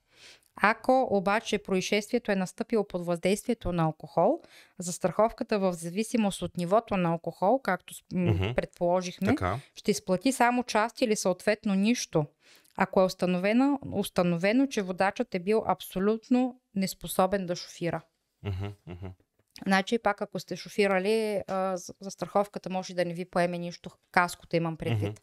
Ако 0.61 1.07
обаче 1.11 1.57
происшествието 1.57 2.31
е 2.31 2.35
настъпило 2.35 2.87
под 2.87 3.05
въздействието 3.05 3.71
на 3.71 3.83
алкохол, 3.83 4.41
застраховката 4.79 5.59
в 5.59 5.73
зависимост 5.73 6.41
от 6.41 6.57
нивото 6.57 6.97
на 6.97 7.09
алкохол, 7.09 7.59
както 7.59 7.93
Мгм. 8.13 8.53
предположихме, 8.55 9.27
Така. 9.27 9.59
ще 9.75 9.91
изплати 9.91 10.31
само 10.31 10.63
част 10.63 11.01
или 11.01 11.15
съответно 11.15 11.75
нищо, 11.75 12.25
ако 12.75 13.01
е 13.01 13.05
установено, 13.05 13.79
установено, 13.91 14.67
че 14.67 14.81
водачът 14.81 15.35
е 15.35 15.39
бил 15.39 15.63
абсолютно 15.67 16.61
неспособен 16.75 17.45
да 17.45 17.55
шофира. 17.55 18.01
Мгм. 18.43 18.67
Значи, 19.65 19.97
пак 19.99 20.21
ако 20.21 20.39
сте 20.39 20.55
шофирали, 20.55 21.41
а, 21.47 21.77
за- 21.77 21.93
застраховката 22.01 22.69
може 22.69 22.93
да 22.93 23.05
не 23.05 23.13
ви 23.13 23.25
поеме 23.25 23.57
нищо. 23.57 23.89
Каското 24.11 24.55
имам 24.55 24.77
предвид. 24.77 25.21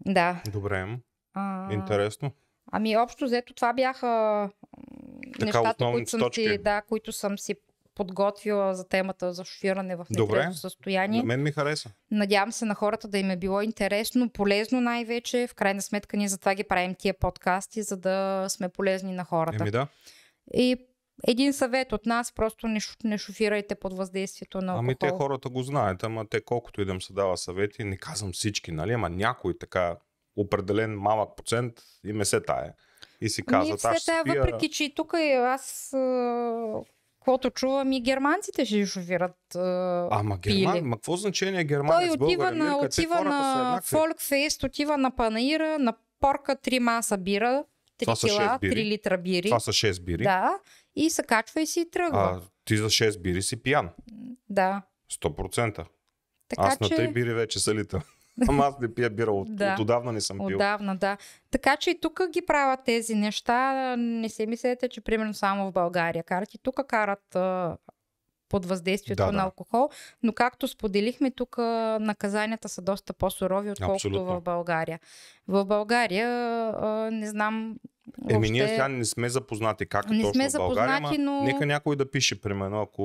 Да. 0.00 0.42
Добре, 0.52 0.86
А, 1.34 1.72
интересно. 1.72 2.32
Ами, 2.72 2.96
общо 2.96 3.24
взето, 3.24 3.54
това 3.54 3.72
бяха 3.72 4.06
м, 4.06 4.48
нещата, 5.40 5.84
които 5.92 6.10
съм, 6.10 6.20
точки. 6.20 6.42
си, 6.42 6.58
да, 6.58 6.82
които 6.82 7.12
съм 7.12 7.38
си 7.38 7.54
подготвила 7.94 8.74
за 8.74 8.88
темата 8.88 9.32
за 9.32 9.44
шофиране 9.44 9.96
в 9.96 10.06
нетрезво 10.10 10.52
състояние. 10.52 11.18
На 11.20 11.26
мен 11.26 11.42
ми 11.42 11.52
хареса. 11.52 11.90
Надявам 12.10 12.52
се 12.52 12.64
на 12.64 12.74
хората 12.74 13.08
да 13.08 13.18
им 13.18 13.30
е 13.30 13.36
било 13.36 13.60
интересно, 13.60 14.30
полезно 14.30 14.80
най-вече. 14.80 15.46
В 15.46 15.54
крайна 15.54 15.82
сметка 15.82 16.16
ние 16.16 16.28
затова 16.28 16.54
ги 16.54 16.64
правим 16.64 16.94
тия 16.94 17.14
подкасти, 17.14 17.82
за 17.82 17.96
да 17.96 18.46
сме 18.48 18.68
полезни 18.68 19.12
на 19.12 19.24
хората. 19.24 19.58
Еми 19.60 19.70
да. 19.70 19.86
И 20.54 20.86
един 21.26 21.52
съвет 21.52 21.92
от 21.92 22.06
нас, 22.06 22.32
просто 22.32 22.68
не, 22.68 22.80
шу- 22.80 23.04
не 23.04 23.18
шофирайте 23.18 23.74
под 23.74 23.96
въздействието 23.96 24.60
на 24.60 24.72
алкохол. 24.72 24.84
Ами 24.84 24.94
те 24.94 25.08
хората 25.08 25.48
го 25.48 25.62
знаят, 25.62 26.04
ама 26.04 26.26
те 26.28 26.40
колкото 26.40 26.80
и 26.80 26.84
да 26.84 26.92
им 26.92 27.02
се 27.02 27.12
дава 27.12 27.36
съвети, 27.36 27.84
не 27.84 27.96
казвам 27.96 28.32
всички, 28.32 28.72
нали, 28.72 28.92
ама 28.92 29.08
някой 29.08 29.58
така 29.58 29.96
определен 30.36 30.98
малък 30.98 31.36
процент 31.36 31.72
им 32.04 32.20
е 32.20 32.24
се 32.24 32.40
тая. 32.40 32.74
И 33.20 33.28
си 33.28 33.42
Ние 33.48 33.58
казват, 33.58 33.84
аз 33.84 34.02
ще 34.02 34.20
спия... 34.20 34.34
въпреки 34.42 34.70
че 34.70 34.84
и 34.84 34.94
тук 34.94 35.12
и 35.18 35.32
аз, 35.32 35.90
каквото 37.18 37.50
чувам, 37.50 37.92
и 37.92 38.00
германците 38.00 38.64
ще 38.64 38.86
шофират. 38.86 39.54
А, 39.54 40.08
Ама 40.10 40.38
пили. 40.42 40.58
Герман, 40.58 40.84
ма 40.84 40.96
какво 40.96 41.16
значение 41.16 41.64
германец, 41.64 42.08
Той 42.08 42.26
отива 42.26 42.44
българин, 42.44 42.58
на, 42.58 42.78
отива 42.78 43.24
на. 43.24 43.80
Фолкфест, 43.84 44.62
отива 44.62 44.98
на 44.98 45.16
Панаира, 45.16 45.78
на 45.78 45.94
порка 46.20 46.56
три 46.56 46.78
маса 46.78 47.18
бира, 47.18 47.64
3 48.06 48.14
са 48.14 48.26
кила. 48.26 48.58
3 48.62 48.74
литра 48.74 49.18
бири. 49.18 49.48
Това 49.48 49.60
са 49.60 49.72
6 49.72 50.02
бири. 50.02 50.22
Да, 50.22 50.58
и 50.96 51.10
се 51.10 51.22
качва 51.22 51.60
и 51.60 51.66
си 51.66 51.90
тръгва. 51.90 52.40
А, 52.42 52.48
ти 52.64 52.76
за 52.76 52.86
6 52.86 53.20
бири 53.22 53.42
си 53.42 53.62
пиян. 53.62 53.90
Да. 54.48 54.82
100%. 55.12 55.86
Така 56.48 56.62
аз 56.62 56.78
че... 56.88 56.94
на 56.94 57.00
3 57.08 57.12
бири 57.12 57.34
вече 57.34 57.58
са 57.58 57.74
лита. 57.74 58.02
Ама 58.48 58.64
аз 58.64 58.78
не 58.80 58.94
пия 58.94 59.10
бира, 59.10 59.32
от, 59.32 59.56
Да. 59.56 59.72
от 59.72 59.80
отдавна 59.80 60.12
не 60.12 60.20
съм 60.20 60.38
пил. 60.38 60.56
Отдавна, 60.56 60.96
да. 60.96 61.16
Така 61.50 61.76
че 61.76 61.90
и 61.90 62.00
тук 62.00 62.20
ги 62.30 62.42
правят 62.46 62.80
тези 62.84 63.14
неща. 63.14 63.96
Не 63.96 64.28
се 64.28 64.46
мислете, 64.46 64.88
че 64.88 65.00
примерно 65.00 65.34
само 65.34 65.70
в 65.70 65.72
България 65.72 66.24
карат. 66.24 66.54
И 66.54 66.58
тук 66.58 66.86
карат 66.88 67.36
а, 67.36 67.76
под 68.48 68.66
въздействието 68.66 69.26
Да, 69.26 69.32
на 69.32 69.42
алкохол. 69.42 69.90
Но 70.22 70.32
както 70.32 70.68
споделихме, 70.68 71.30
тук 71.30 71.58
наказанията 72.00 72.68
са 72.68 72.82
доста 72.82 73.12
по-сурови, 73.12 73.70
отколкото 73.70 73.94
Абсолютно. 73.94 74.24
в 74.24 74.40
България. 74.40 75.00
В 75.48 75.64
България, 75.64 76.28
а, 76.28 77.10
не 77.12 77.26
знам, 77.26 77.76
Еми, 78.30 78.50
ние 78.50 78.60
Въобще- 78.60 78.74
сега 78.74 78.88
не 78.88 79.04
сме 79.04 79.28
запознати 79.28 79.86
как 79.86 80.04
е 80.04 80.14
Не 80.14 80.22
точно 80.22 80.34
сме 80.34 80.48
България, 80.50 80.96
запознати, 80.96 81.16
ама 81.20 81.30
но- 81.30 81.44
нека 81.44 81.66
някой 81.66 81.96
да 81.96 82.10
пише, 82.10 82.40
примерно, 82.40 82.82
ако 82.82 83.02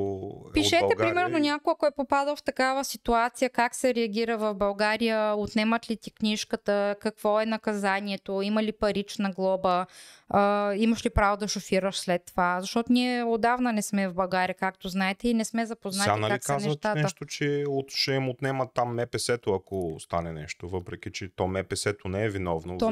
е 0.50 0.54
Пишете, 0.54 0.80
България. 0.80 0.98
примерно, 1.06 1.40
някой, 1.40 1.72
ако 1.72 1.86
е 1.86 1.92
попадал 1.92 2.36
в 2.36 2.44
такава 2.44 2.84
ситуация, 2.84 3.50
как 3.50 3.76
се 3.76 3.96
реагира 3.96 4.38
в 4.38 4.54
България, 4.54 5.36
отнемат 5.36 5.90
ли 5.92 5.98
ти 5.98 6.12
книжката, 6.12 6.96
какво 7.00 7.42
е 7.42 7.46
наказанието, 7.46 8.42
има 8.42 8.64
ли 8.64 8.72
парична 8.72 9.32
глоба, 9.32 9.86
а, 10.30 10.74
имаш 10.74 11.06
ли 11.06 11.10
право 11.10 11.38
да 11.38 11.48
шофираш 11.48 11.98
след 11.98 12.26
това. 12.26 12.62
Защото 12.62 12.94
ние 12.94 13.24
отдавна 13.24 13.74
не 13.74 13.82
сме 13.82 14.08
в 14.08 14.14
България, 14.14 14.56
както 14.56 14.90
знаете, 14.90 15.30
и 15.30 15.34
не 15.34 15.46
сме 15.46 15.66
запознати 15.66 16.04
Сега 16.04 16.18
нали 16.18 16.32
как 16.32 16.44
са 16.44 16.54
нещата. 16.60 16.96
нещо, 16.96 17.26
че 17.26 17.64
от, 17.68 17.92
ще 17.92 18.12
им 18.12 18.30
отнемат 18.30 18.70
там 18.74 18.96
МПС-то, 18.96 19.54
ако 19.54 19.96
стане 20.00 20.32
нещо, 20.32 20.70
въпреки 20.70 21.12
че 21.12 21.30
то 21.36 21.48
МПС-то 21.48 22.08
не 22.08 22.24
е 22.24 22.30
виновно. 22.30 22.78
То 22.78 22.92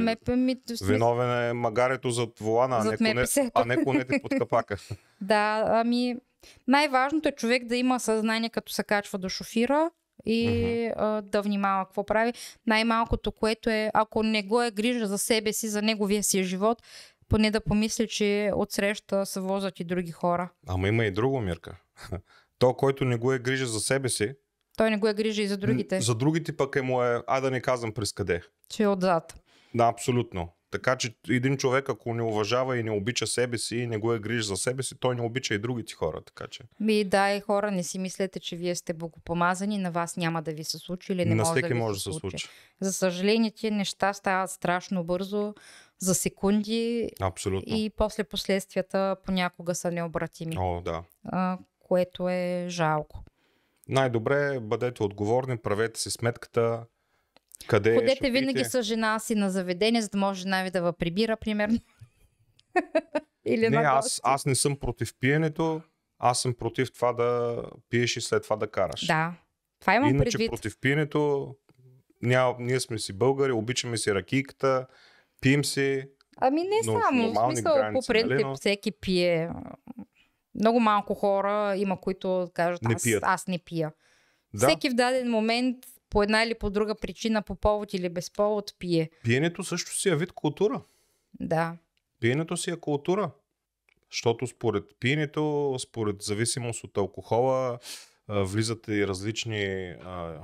смисъл- 0.67 0.87
Виновен 0.87 1.49
е 1.49 1.53
магарето 1.53 2.09
зад 2.09 2.39
волана, 2.39 2.77
а 2.77 2.83
не, 2.83 2.97
коне, 2.97 3.13
МПС-то. 3.13 3.51
а 3.53 3.65
не 3.65 3.83
конете 3.83 4.19
под 4.21 4.31
капака. 4.31 4.77
Да, 5.21 5.65
ами 5.67 6.15
най-важното 6.67 7.29
е 7.29 7.31
човек 7.31 7.65
да 7.65 7.75
има 7.75 7.99
съзнание 7.99 8.49
като 8.49 8.73
се 8.73 8.83
качва 8.83 9.17
да 9.19 9.29
шофира 9.29 9.91
и 10.25 10.47
а, 10.87 11.21
да 11.21 11.41
внимава 11.41 11.85
какво 11.85 12.05
прави. 12.05 12.33
Най-малкото, 12.67 13.31
което 13.31 13.69
е, 13.69 13.91
ако 13.93 14.23
не 14.23 14.43
го 14.43 14.61
е 14.61 14.71
грижа 14.71 15.07
за 15.07 15.17
себе 15.17 15.53
си, 15.53 15.67
за 15.67 15.81
неговия 15.81 16.23
си 16.23 16.43
живот, 16.43 16.81
поне 17.29 17.51
да 17.51 17.61
помисли, 17.61 18.07
че 18.07 18.51
отсреща 18.55 19.25
се 19.25 19.39
возят 19.39 19.79
и 19.79 19.83
други 19.83 20.11
хора. 20.11 20.49
Ама 20.67 20.87
има 20.87 21.05
и 21.05 21.11
друго, 21.11 21.41
Мирка. 21.41 21.77
То, 22.59 22.73
който 22.73 23.05
не 23.05 23.15
го 23.17 23.33
е 23.33 23.39
грижа 23.39 23.65
за 23.65 23.79
себе 23.79 24.09
си, 24.09 24.33
Той 24.77 24.89
не 24.89 24.97
го 24.97 25.07
е 25.07 25.13
грижа 25.13 25.41
и 25.41 25.47
за 25.47 25.57
другите, 25.57 26.01
за 26.01 26.15
другите 26.15 26.57
пък 26.57 26.75
е 26.75 26.81
му 26.81 27.03
е, 27.03 27.21
а 27.27 27.41
да 27.41 27.51
не 27.51 27.61
казвам 27.61 27.93
през 27.93 28.13
къде. 28.13 28.41
че 28.69 28.83
е 28.83 28.87
отзад. 28.87 29.41
Да, 29.75 29.83
абсолютно. 29.87 30.49
Така 30.71 30.95
че 30.95 31.15
един 31.29 31.57
човек, 31.57 31.89
ако 31.89 32.13
не 32.13 32.23
уважава 32.23 32.77
и 32.77 32.83
не 32.83 32.91
обича 32.91 33.27
себе 33.27 33.57
си 33.57 33.75
и 33.77 33.87
не 33.87 33.97
го 33.97 34.13
е 34.13 34.19
грижа 34.19 34.43
за 34.43 34.57
себе 34.57 34.83
си, 34.83 34.95
той 34.99 35.15
не 35.15 35.21
обича 35.21 35.53
и 35.53 35.57
другите 35.59 35.93
хора. 35.93 36.21
Така 36.25 36.47
че 36.47 36.63
Ми 36.79 37.03
да, 37.03 37.31
и 37.31 37.41
хора, 37.41 37.71
не 37.71 37.83
си 37.83 37.99
мислете, 37.99 38.39
че 38.39 38.55
вие 38.55 38.75
сте 38.75 38.93
богопомазани, 38.93 39.77
на 39.77 39.91
вас 39.91 40.17
няма 40.17 40.41
да 40.41 40.53
ви 40.53 40.63
се 40.63 40.77
случи 40.77 41.13
или 41.13 41.25
не 41.25 41.35
на 41.35 41.43
може 41.43 41.51
всеки 41.51 41.61
да 41.61 41.73
ви 41.73 41.79
може 41.79 41.99
се 41.99 42.09
да 42.09 42.13
се 42.13 42.19
случи. 42.19 42.47
За 42.79 42.93
съжаление, 42.93 43.51
тия 43.51 43.71
неща 43.71 44.13
стават 44.13 44.49
страшно 44.49 45.03
бързо, 45.03 45.53
за 45.99 46.15
секунди 46.15 47.09
Абсолютно. 47.21 47.75
и 47.77 47.89
после 47.89 48.23
последствията 48.23 49.15
понякога 49.25 49.75
са 49.75 49.91
необратими, 49.91 50.55
О, 50.59 50.81
да. 50.81 51.03
а, 51.25 51.57
което 51.79 52.29
е 52.29 52.65
жалко. 52.69 53.23
Най-добре 53.87 54.59
бъдете 54.59 55.03
отговорни, 55.03 55.57
правете 55.57 55.99
си 55.99 56.11
сметката. 56.11 56.85
Къде 57.67 57.95
Ходете 57.95 58.19
пиете. 58.19 58.31
винаги 58.31 58.63
с 58.65 58.83
жена 58.83 59.19
си 59.19 59.35
на 59.35 59.49
заведение, 59.51 60.01
за 60.01 60.09
да 60.09 60.17
може 60.17 60.41
жена 60.41 60.63
ви 60.63 60.71
да 60.71 60.81
ви 60.81 60.97
прибира, 60.99 61.37
примерно. 61.37 61.79
Или 63.45 63.69
Не, 63.69 63.77
аз, 63.77 64.21
аз 64.23 64.45
не 64.45 64.55
съм 64.55 64.77
против 64.79 65.13
пиенето, 65.19 65.81
аз 66.19 66.41
съм 66.41 66.53
против 66.53 66.93
това 66.93 67.13
да 67.13 67.61
пиеш 67.89 68.17
и 68.17 68.21
след 68.21 68.43
това 68.43 68.55
да 68.55 68.67
караш. 68.71 69.05
Да, 69.07 69.33
това 69.79 69.95
имам 69.95 70.09
Иначе 70.09 70.31
предвид. 70.37 70.51
против 70.51 70.77
пиенето, 70.81 71.55
ня, 72.21 72.55
ние 72.59 72.79
сме 72.79 72.99
си 72.99 73.13
българи, 73.13 73.51
обичаме 73.51 73.97
си 73.97 74.13
ракийката, 74.15 74.87
пием 75.45 75.65
си. 75.65 76.03
Ами 76.37 76.61
не 76.61 76.83
само, 76.83 77.31
в 77.31 77.45
смисъл 77.45 77.75
граници, 77.75 77.93
по 78.01 78.13
принцип 78.13 78.29
нали, 78.29 78.43
но- 78.43 78.55
всеки 78.55 78.91
пие. 78.91 79.49
Много 80.55 80.79
малко 80.79 81.13
хора 81.13 81.75
има, 81.77 82.01
които 82.01 82.49
кажат, 82.53 82.81
Не 82.81 82.93
аз, 82.95 83.03
пият. 83.03 83.23
аз 83.25 83.47
не 83.47 83.59
пия. 83.59 83.91
Да, 84.53 84.67
Всеки 84.67 84.89
в 84.89 84.93
даден 84.93 85.29
момент, 85.29 85.77
по 86.09 86.23
една 86.23 86.43
или 86.43 86.53
по 86.53 86.69
друга 86.69 86.95
причина, 86.95 87.41
по 87.41 87.55
повод 87.55 87.93
или 87.93 88.09
без 88.09 88.31
повод, 88.31 88.73
пие. 88.79 89.09
пиенето 89.23 89.63
също 89.63 89.91
си 89.91 90.09
е 90.09 90.15
вид 90.15 90.31
култура. 90.31 90.81
Да. 91.33 91.77
Пиенето 92.19 92.57
си 92.57 92.71
е 92.71 92.77
култура. 92.77 93.31
Защото 94.11 94.47
според 94.47 94.83
пиенето, 94.99 95.75
според 95.79 96.21
зависимост 96.21 96.83
от 96.83 96.97
алкохола, 96.97 97.79
влизат 98.29 98.87
и 98.87 99.07
различни 99.07 99.65
а, 100.03 100.39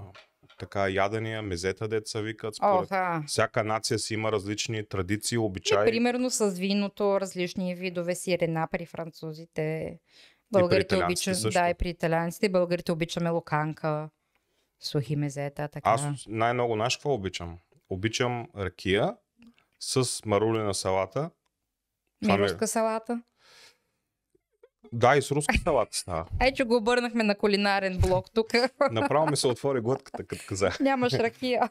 така 0.62 0.88
ядения, 0.90 1.42
мезета, 1.42 1.88
деца 1.88 2.22
викат. 2.22 2.56
Според 2.56 2.84
Оха. 2.84 3.24
всяка 3.28 3.64
нация 3.64 4.00
си 4.00 4.14
има 4.14 4.32
различни 4.32 4.88
традиции, 4.88 5.36
И, 5.36 5.38
обичаи. 5.38 5.86
примерно 5.86 6.30
с 6.30 6.50
виното, 6.50 7.22
различни 7.22 7.76
видове 7.76 8.16
сирена 8.16 8.68
при 8.72 8.86
французите. 8.86 9.98
Българите 10.52 11.04
обичат, 11.04 11.38
да, 11.54 11.70
и 11.70 11.74
при 11.74 11.90
италианците. 11.90 12.50
Българите 12.50 12.92
обичаме 12.92 13.30
локанка, 13.30 14.10
сухи 14.80 15.16
мезета, 15.16 15.68
така. 15.68 15.90
Аз 15.90 16.02
най-много 16.28 16.74
знаеш 16.74 16.96
какво 16.98 17.14
обичам? 17.14 17.58
Обичам 17.90 18.48
ракия 18.58 19.16
с 19.80 20.26
марулина 20.26 20.74
салата. 20.74 21.30
Е- 22.24 22.28
Мируска 22.28 22.68
салата. 22.68 23.22
Да, 24.94 25.18
и 25.18 25.22
с 25.22 25.32
руска 25.32 25.56
салата 25.64 25.98
става. 25.98 26.26
Ай, 26.40 26.54
че 26.54 26.64
го 26.64 26.76
обърнахме 26.76 27.24
на 27.24 27.36
кулинарен 27.36 27.98
блок 27.98 28.26
тук. 28.34 28.48
Направо 28.92 29.28
ми 29.28 29.38
се 29.38 29.48
отвори 29.48 29.82
глътката, 29.82 30.24
като 30.24 30.44
казах. 30.48 30.80
Нямаш 30.80 31.14
ракия. 31.14 31.70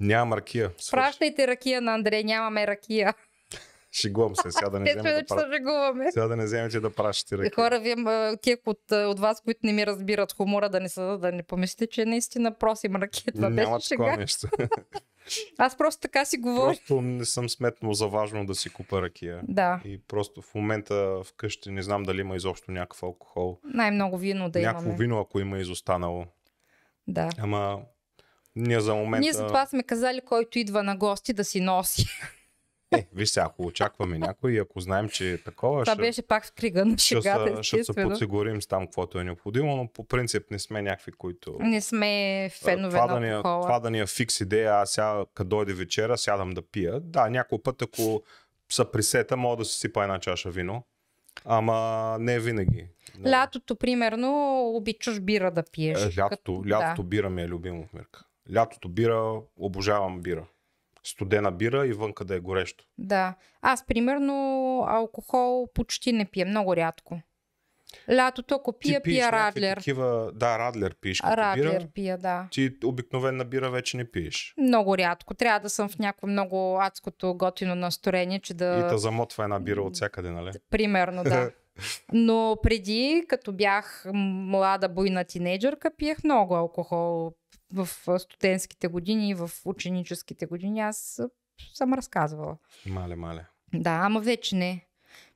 Нямам 0.00 0.32
ракия. 0.32 0.70
Свърши. 0.78 1.06
Пращайте 1.06 1.46
ракия 1.46 1.80
на 1.80 1.94
Андрей, 1.94 2.24
нямаме 2.24 2.66
ракия. 2.66 3.14
Шегувам 4.00 4.36
се, 4.36 4.50
сега 4.50 4.68
да 4.68 4.80
не 4.80 4.90
Естествено, 4.90 5.12
вземете 5.14 5.34
да, 5.34 5.92
пра... 5.94 6.10
сега 6.12 6.26
да 6.28 6.36
не 6.36 6.44
вземете 6.44 6.80
да 6.80 6.90
пращате 6.90 7.38
ракия. 7.38 7.52
Хора, 7.54 7.80
вие, 7.80 7.96
тия 8.42 8.58
от, 8.66 8.92
от 8.92 9.20
вас, 9.20 9.40
които 9.40 9.60
не 9.62 9.72
ми 9.72 9.86
разбират 9.86 10.32
хумора, 10.32 10.68
да 10.68 10.80
не, 10.80 10.88
са, 10.88 11.18
да 11.18 11.32
не 11.32 11.42
помислите, 11.42 11.86
че 11.86 12.04
наистина 12.04 12.54
просим 12.54 12.96
ракия. 12.96 13.34
Това 13.34 13.48
Няма 13.50 13.76
беше 13.76 13.88
такова 13.88 14.16
нещо. 14.16 14.48
Аз 15.58 15.76
просто 15.76 16.00
така 16.00 16.24
си 16.24 16.38
говоря. 16.38 16.66
Просто 16.66 17.00
не 17.00 17.24
съм 17.24 17.48
сметнал 17.48 17.92
за 17.92 18.06
важно 18.06 18.46
да 18.46 18.54
си 18.54 18.70
купа 18.70 19.02
ракия. 19.02 19.40
Да, 19.48 19.80
И 19.84 19.98
просто 19.98 20.42
в 20.42 20.54
момента 20.54 21.20
вкъщи 21.24 21.70
не 21.70 21.82
знам 21.82 22.02
дали 22.02 22.20
има 22.20 22.36
изобщо 22.36 22.70
някакъв 22.70 23.02
алкохол. 23.02 23.58
най-много 23.64 24.18
вино 24.18 24.50
да 24.50 24.60
Някакво 24.60 24.84
имаме. 24.86 24.98
вино, 24.98 25.20
ако 25.20 25.40
има 25.40 25.58
изостанало. 25.58 26.24
Да. 27.08 27.28
Ама 27.38 27.80
ние 28.56 28.80
за 28.80 28.94
момента... 28.94 29.20
Ние 29.20 29.32
за 29.32 29.46
това 29.46 29.66
сме 29.66 29.82
казали, 29.82 30.20
който 30.20 30.58
идва 30.58 30.82
на 30.82 30.96
гости 30.96 31.32
да 31.32 31.44
си 31.44 31.60
носи. 31.60 32.06
Е, 32.92 33.06
виж 33.14 33.28
сега, 33.28 33.46
ако 33.46 33.62
очакваме 33.62 34.18
някой 34.18 34.52
и 34.52 34.58
ако 34.58 34.80
знаем, 34.80 35.08
че 35.08 35.32
е 35.32 35.38
такова, 35.38 35.82
Това 35.82 35.94
ще, 35.94 36.02
беше 36.02 36.22
пак 36.22 36.46
в 36.46 36.52
крига 36.52 36.84
на 36.84 36.98
ще, 36.98 37.06
шегата, 37.06 37.56
се, 37.56 37.62
ще 37.62 37.84
се 37.84 37.92
подсигурим 37.94 38.62
с 38.62 38.66
там, 38.66 38.86
каквото 38.86 39.20
е 39.20 39.24
необходимо, 39.24 39.76
но 39.76 39.88
по 39.88 40.04
принцип 40.04 40.50
не 40.50 40.58
сме 40.58 40.82
някакви, 40.82 41.12
които... 41.12 41.56
Не 41.60 41.80
сме 41.80 42.50
фенове 42.52 42.90
това, 42.90 43.06
на 43.06 43.14
да 43.14 43.20
ни, 43.20 43.28
е- 43.28 43.42
това 43.42 43.80
да 43.80 43.90
ни 43.90 44.00
е 44.00 44.06
фикс 44.06 44.40
идея, 44.40 44.72
аз 44.72 44.90
сега, 44.90 45.24
като 45.34 45.48
дойде 45.48 45.74
вечера, 45.74 46.18
сядам 46.18 46.50
да 46.50 46.62
пия. 46.62 47.00
Да, 47.00 47.28
някой 47.28 47.58
път, 47.62 47.82
ако 47.82 48.22
са 48.68 48.84
присета, 48.84 49.36
мога 49.36 49.56
да 49.56 49.64
си 49.64 49.78
сипа 49.78 50.02
една 50.02 50.18
чаша 50.18 50.50
вино. 50.50 50.82
Ама 51.44 52.16
не 52.20 52.40
винаги. 52.40 52.88
Не. 53.18 53.30
Лятото, 53.30 53.76
примерно, 53.76 54.30
обичаш 54.66 55.20
бира 55.20 55.50
да 55.50 55.62
пиеш. 55.62 56.00
Е, 56.00 56.20
лятото, 56.20 56.28
Като- 56.28 56.68
лятото 56.68 57.02
Да. 57.02 57.08
бира 57.08 57.30
ми 57.30 57.42
е 57.42 57.48
любимо, 57.48 57.88
Мирка. 57.94 58.24
Лятото 58.54 58.88
бира, 58.88 59.32
обожавам 59.56 60.20
бира. 60.20 60.44
Студена 61.06 61.52
бира 61.52 61.86
и 61.86 61.92
вънка 61.92 62.24
да 62.24 62.34
е 62.34 62.40
горещо. 62.40 62.84
Да. 62.98 63.34
Аз, 63.62 63.86
примерно, 63.86 64.34
алкохол 64.88 65.68
почти 65.74 66.12
не 66.12 66.24
пия, 66.24 66.46
много 66.46 66.76
рядко. 66.76 67.20
Лятото, 68.12 68.54
ако 68.54 68.72
пия, 68.72 69.02
пия 69.02 69.32
Радлер. 69.32 69.76
Такива, 69.76 70.32
да, 70.34 70.58
Радлер 70.58 70.94
пиеш 71.00 71.20
Радлер 71.20 71.78
бира. 71.78 71.88
пия, 71.94 72.18
да. 72.18 72.48
Ти 72.50 72.76
обикновена 72.84 73.44
бира 73.44 73.70
вече 73.70 73.96
не 73.96 74.10
пиеш. 74.10 74.54
Много 74.58 74.98
рядко. 74.98 75.34
Трябва 75.34 75.60
да 75.60 75.70
съм 75.70 75.88
в 75.88 75.98
някакво 75.98 76.26
много 76.26 76.78
адското 76.80 77.34
готино 77.34 77.74
настроение, 77.74 78.38
че 78.38 78.52
И 78.52 78.56
да... 78.56 78.98
замотва 78.98 79.44
една 79.44 79.60
бира 79.60 79.82
от 79.82 79.94
всякъде, 79.94 80.30
нали? 80.30 80.50
Примерно, 80.70 81.24
да. 81.24 81.50
Но 82.12 82.56
преди, 82.62 83.24
като 83.28 83.52
бях 83.52 84.06
млада 84.14 84.88
буйна 84.88 85.24
тинейджърка, 85.24 85.90
пиех 85.96 86.24
много 86.24 86.54
алкохол 86.54 87.32
в 87.76 88.18
студентските 88.18 88.88
години 88.88 89.28
и 89.30 89.34
в 89.34 89.50
ученическите 89.64 90.46
години. 90.46 90.80
Аз 90.80 91.22
съм 91.74 91.94
разказвала. 91.94 92.56
Мале, 92.86 93.16
мале. 93.16 93.46
Да, 93.74 94.00
ама 94.02 94.20
вече 94.20 94.56
не. 94.56 94.82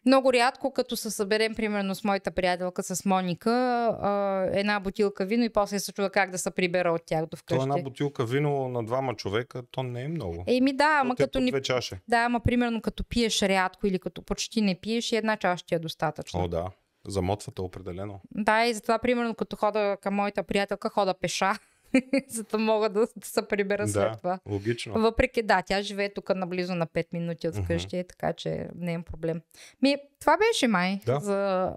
Много 0.07 0.33
рядко, 0.33 0.73
като 0.73 0.97
се 0.97 1.11
съберем, 1.11 1.55
примерно 1.55 1.95
с 1.95 2.05
моята 2.05 2.31
приятелка, 2.31 2.83
с 2.83 3.05
Моника, 3.05 4.51
една 4.53 4.81
бутилка 4.81 5.25
вино 5.25 5.45
и 5.45 5.49
после 5.49 5.79
се 5.79 5.93
чува 5.93 6.11
как 6.11 6.31
да 6.31 6.39
се 6.39 6.51
прибера 6.51 6.93
от 6.93 7.03
тях 7.07 7.21
до 7.21 7.27
То 7.27 7.37
вкъщи. 7.37 7.63
една 7.63 7.79
бутилка 7.83 8.25
вино 8.25 8.69
на 8.69 8.85
двама 8.85 9.15
човека, 9.17 9.63
то 9.71 9.83
не 9.83 10.03
е 10.03 10.09
много. 10.09 10.45
Еми 10.47 10.73
да, 10.73 10.99
ама 11.01 11.17
То 11.17 11.25
като 11.25 11.41
ни... 11.41 11.63
чаши. 11.63 11.95
Да, 12.09 12.17
ама 12.19 12.41
примерно 12.41 12.81
като 12.81 13.05
пиеш 13.05 13.43
рядко 13.43 13.87
или 13.87 13.99
като 13.99 14.23
почти 14.23 14.61
не 14.61 14.75
пиеш, 14.75 15.13
една 15.13 15.37
чаша 15.37 15.67
ти 15.67 15.75
е 15.75 15.79
достатъчно. 15.79 16.41
О, 16.41 16.49
да. 16.49 16.71
Замотвата 17.07 17.63
определено. 17.63 18.21
Да, 18.31 18.67
и 18.67 18.75
затова, 18.75 18.99
примерно, 18.99 19.35
като 19.35 19.57
хода 19.57 19.97
към 20.03 20.15
моята 20.15 20.43
приятелка, 20.43 20.91
хода 20.91 21.15
пеша, 21.15 21.53
за 22.29 22.43
да 22.43 22.59
мога 22.59 22.89
да, 22.89 23.01
да 23.17 23.27
се 23.27 23.43
прибера 23.43 23.89
след 23.89 24.03
Да, 24.03 24.17
това. 24.17 24.39
логично. 24.47 24.93
Въпреки, 24.95 25.43
да, 25.43 25.63
тя 25.63 25.83
живее 25.83 26.13
тук 26.15 26.35
наблизо 26.35 26.75
на 26.75 26.87
5 26.87 27.07
минути 27.13 27.49
от 27.49 27.57
вкъщи, 27.57 28.05
така 28.09 28.33
че 28.33 28.69
не 28.75 28.95
е 28.95 29.03
проблем. 29.03 29.41
Ми, 29.83 29.97
това 30.21 30.37
беше 30.39 30.69
май 30.69 31.01
Да. 31.07 31.21
за 31.21 31.71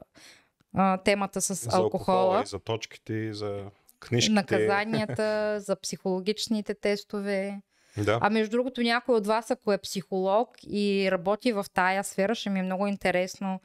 а, 0.73 0.97
темата 0.97 1.41
с 1.41 1.53
За 1.53 1.77
алкохола, 1.77 2.41
и 2.41 2.45
за 2.45 2.59
точките, 2.59 3.13
и 3.13 3.33
за 3.33 3.63
книжките. 3.99 4.33
наказанията, 4.33 5.57
за 5.59 5.75
психологичните 5.75 6.73
тестове. 6.73 7.61
Да. 7.97 8.19
А 8.21 8.29
между 8.29 8.51
другото, 8.51 8.81
някой 8.81 9.15
от 9.15 9.27
вас, 9.27 9.51
ако 9.51 9.73
е 9.73 9.77
психолог 9.77 10.49
и 10.63 11.07
работи 11.11 11.51
в 11.51 11.65
тая 11.73 12.03
сфера, 12.03 12.35
ще 12.35 12.49
ми 12.49 12.59
е 12.59 12.63
много 12.63 12.87
интересно 12.87 13.59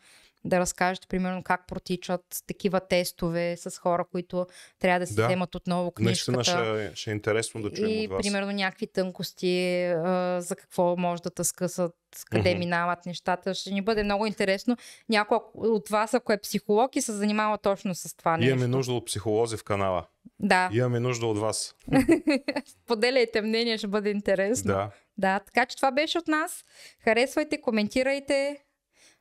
да 0.49 0.61
разкажете, 0.61 1.07
примерно, 1.07 1.43
как 1.43 1.67
протичат 1.67 2.21
такива 2.47 2.81
тестове 2.81 3.57
с 3.57 3.79
хора, 3.79 4.05
които 4.13 4.47
трябва 4.79 5.01
да 5.01 5.07
си 5.07 5.15
Да. 5.15 5.27
вземат 5.27 5.55
отново 5.55 5.91
книжката. 5.91 6.33
Наистина 6.33 6.45
ще, 6.89 6.97
ще 6.97 7.11
е 7.11 7.15
интересно 7.15 7.63
да 7.63 7.71
чуем 7.73 7.91
и 7.91 8.05
от 8.05 8.11
вас. 8.11 8.23
примерно 8.23 8.53
някакви 8.53 8.87
тънкости 8.87 9.85
а, 9.87 10.41
за 10.41 10.57
какво 10.57 10.97
може 10.97 11.23
да 11.37 11.45
скъсат, 11.45 11.95
къде 12.31 12.51
Мгм. 12.51 12.59
минават 12.59 13.07
нещата. 13.07 13.55
Ще 13.55 13.71
ни 13.71 13.83
бъде 13.83 14.03
много 14.03 14.27
интересно. 14.27 14.77
Някой 15.09 15.39
от 15.55 15.89
вас, 15.89 16.15
ако 16.15 16.33
е 16.33 16.39
психолог 16.39 16.97
и 16.97 17.01
се 17.03 17.13
занимава 17.13 17.59
точно 17.59 17.95
с 17.95 18.17
това 18.17 18.37
нещо. 18.37 18.51
Имаме 18.51 18.67
нужда 18.67 18.93
от 18.93 19.07
психолози 19.07 19.57
в 19.57 19.65
канала. 19.65 20.07
Да, 20.41 20.71
Имаме 20.73 21.01
нужда 21.01 21.27
от 21.27 21.39
вас. 21.39 21.75
поделяйте 22.87 23.41
мнение, 23.43 23.79
ще 23.79 23.87
бъде 23.87 24.11
интересно. 24.11 24.73
Да. 24.73 24.91
Да, 25.19 25.39
така 25.39 25.67
че 25.67 25.77
това 25.77 25.91
беше 25.91 26.19
от 26.19 26.29
нас. 26.29 26.65
Харесвайте, 27.05 27.61
коментирайте, 27.61 28.57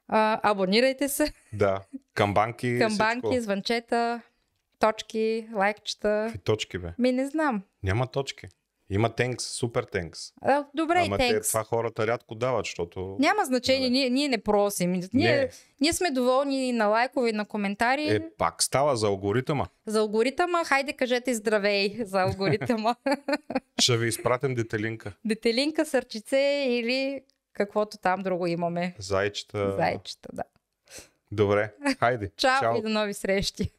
а, 0.07 0.39
абонирайте 0.43 1.09
се. 1.09 1.33
Да. 1.53 1.81
Камбанки. 2.13 2.77
Камбанки, 2.79 3.27
всичко. 3.27 3.43
звънчета, 3.43 4.21
точки, 4.79 5.47
лайкчета. 5.55 6.23
Какви 6.25 6.39
точки, 6.39 6.77
бе? 6.77 6.93
Ми 6.99 7.11
не 7.11 7.27
знам. 7.27 7.61
Няма 7.83 8.07
точки. 8.07 8.47
Има 8.89 9.09
тенкс, 9.09 9.45
супер 9.45 9.83
тенкс. 9.83 10.19
А, 10.41 10.65
добре, 10.75 11.03
Ама 11.05 11.15
и 11.15 11.19
те, 11.19 11.29
тенкс. 11.29 11.47
това 11.47 11.63
хората 11.63 12.07
рядко 12.07 12.35
дават, 12.35 12.65
защото... 12.65 13.15
Няма 13.19 13.45
значение, 13.45 13.89
ние, 13.89 14.09
ние 14.09 14.27
не 14.27 14.37
просим. 14.37 14.91
Ние, 14.91 15.35
Не. 15.35 15.49
ние 15.81 15.93
сме 15.93 16.11
доволни 16.11 16.71
на 16.71 16.87
лайкове 16.87 17.31
на 17.31 17.45
коментари. 17.45 18.07
Е, 18.09 18.29
пак 18.37 18.63
става 18.63 18.95
за 18.95 19.07
алгоритъма. 19.07 19.65
За 19.85 19.99
алгоритъма, 19.99 20.63
хайде 20.63 20.93
кажете 20.93 21.33
здравей 21.33 21.97
за 21.99 22.21
алгоритъма. 22.21 22.95
Ще 23.79 23.97
ви 23.97 24.07
изпратим 24.07 24.55
детелинка. 24.55 25.13
Детелинка, 25.25 25.85
сърчице 25.85 26.37
или 26.69 27.21
каквото 27.57 27.97
там 27.97 28.21
друго 28.21 28.47
имаме. 28.47 28.95
Зайчета. 28.97 29.75
Зайчета, 29.75 30.29
да. 30.33 30.43
Добре, 31.31 31.73
хайде. 31.99 32.31
Чао, 32.37 32.59
Чао. 32.59 32.77
и 32.77 32.81
до 32.81 32.89
нови 32.89 33.13
срещи. 33.13 33.71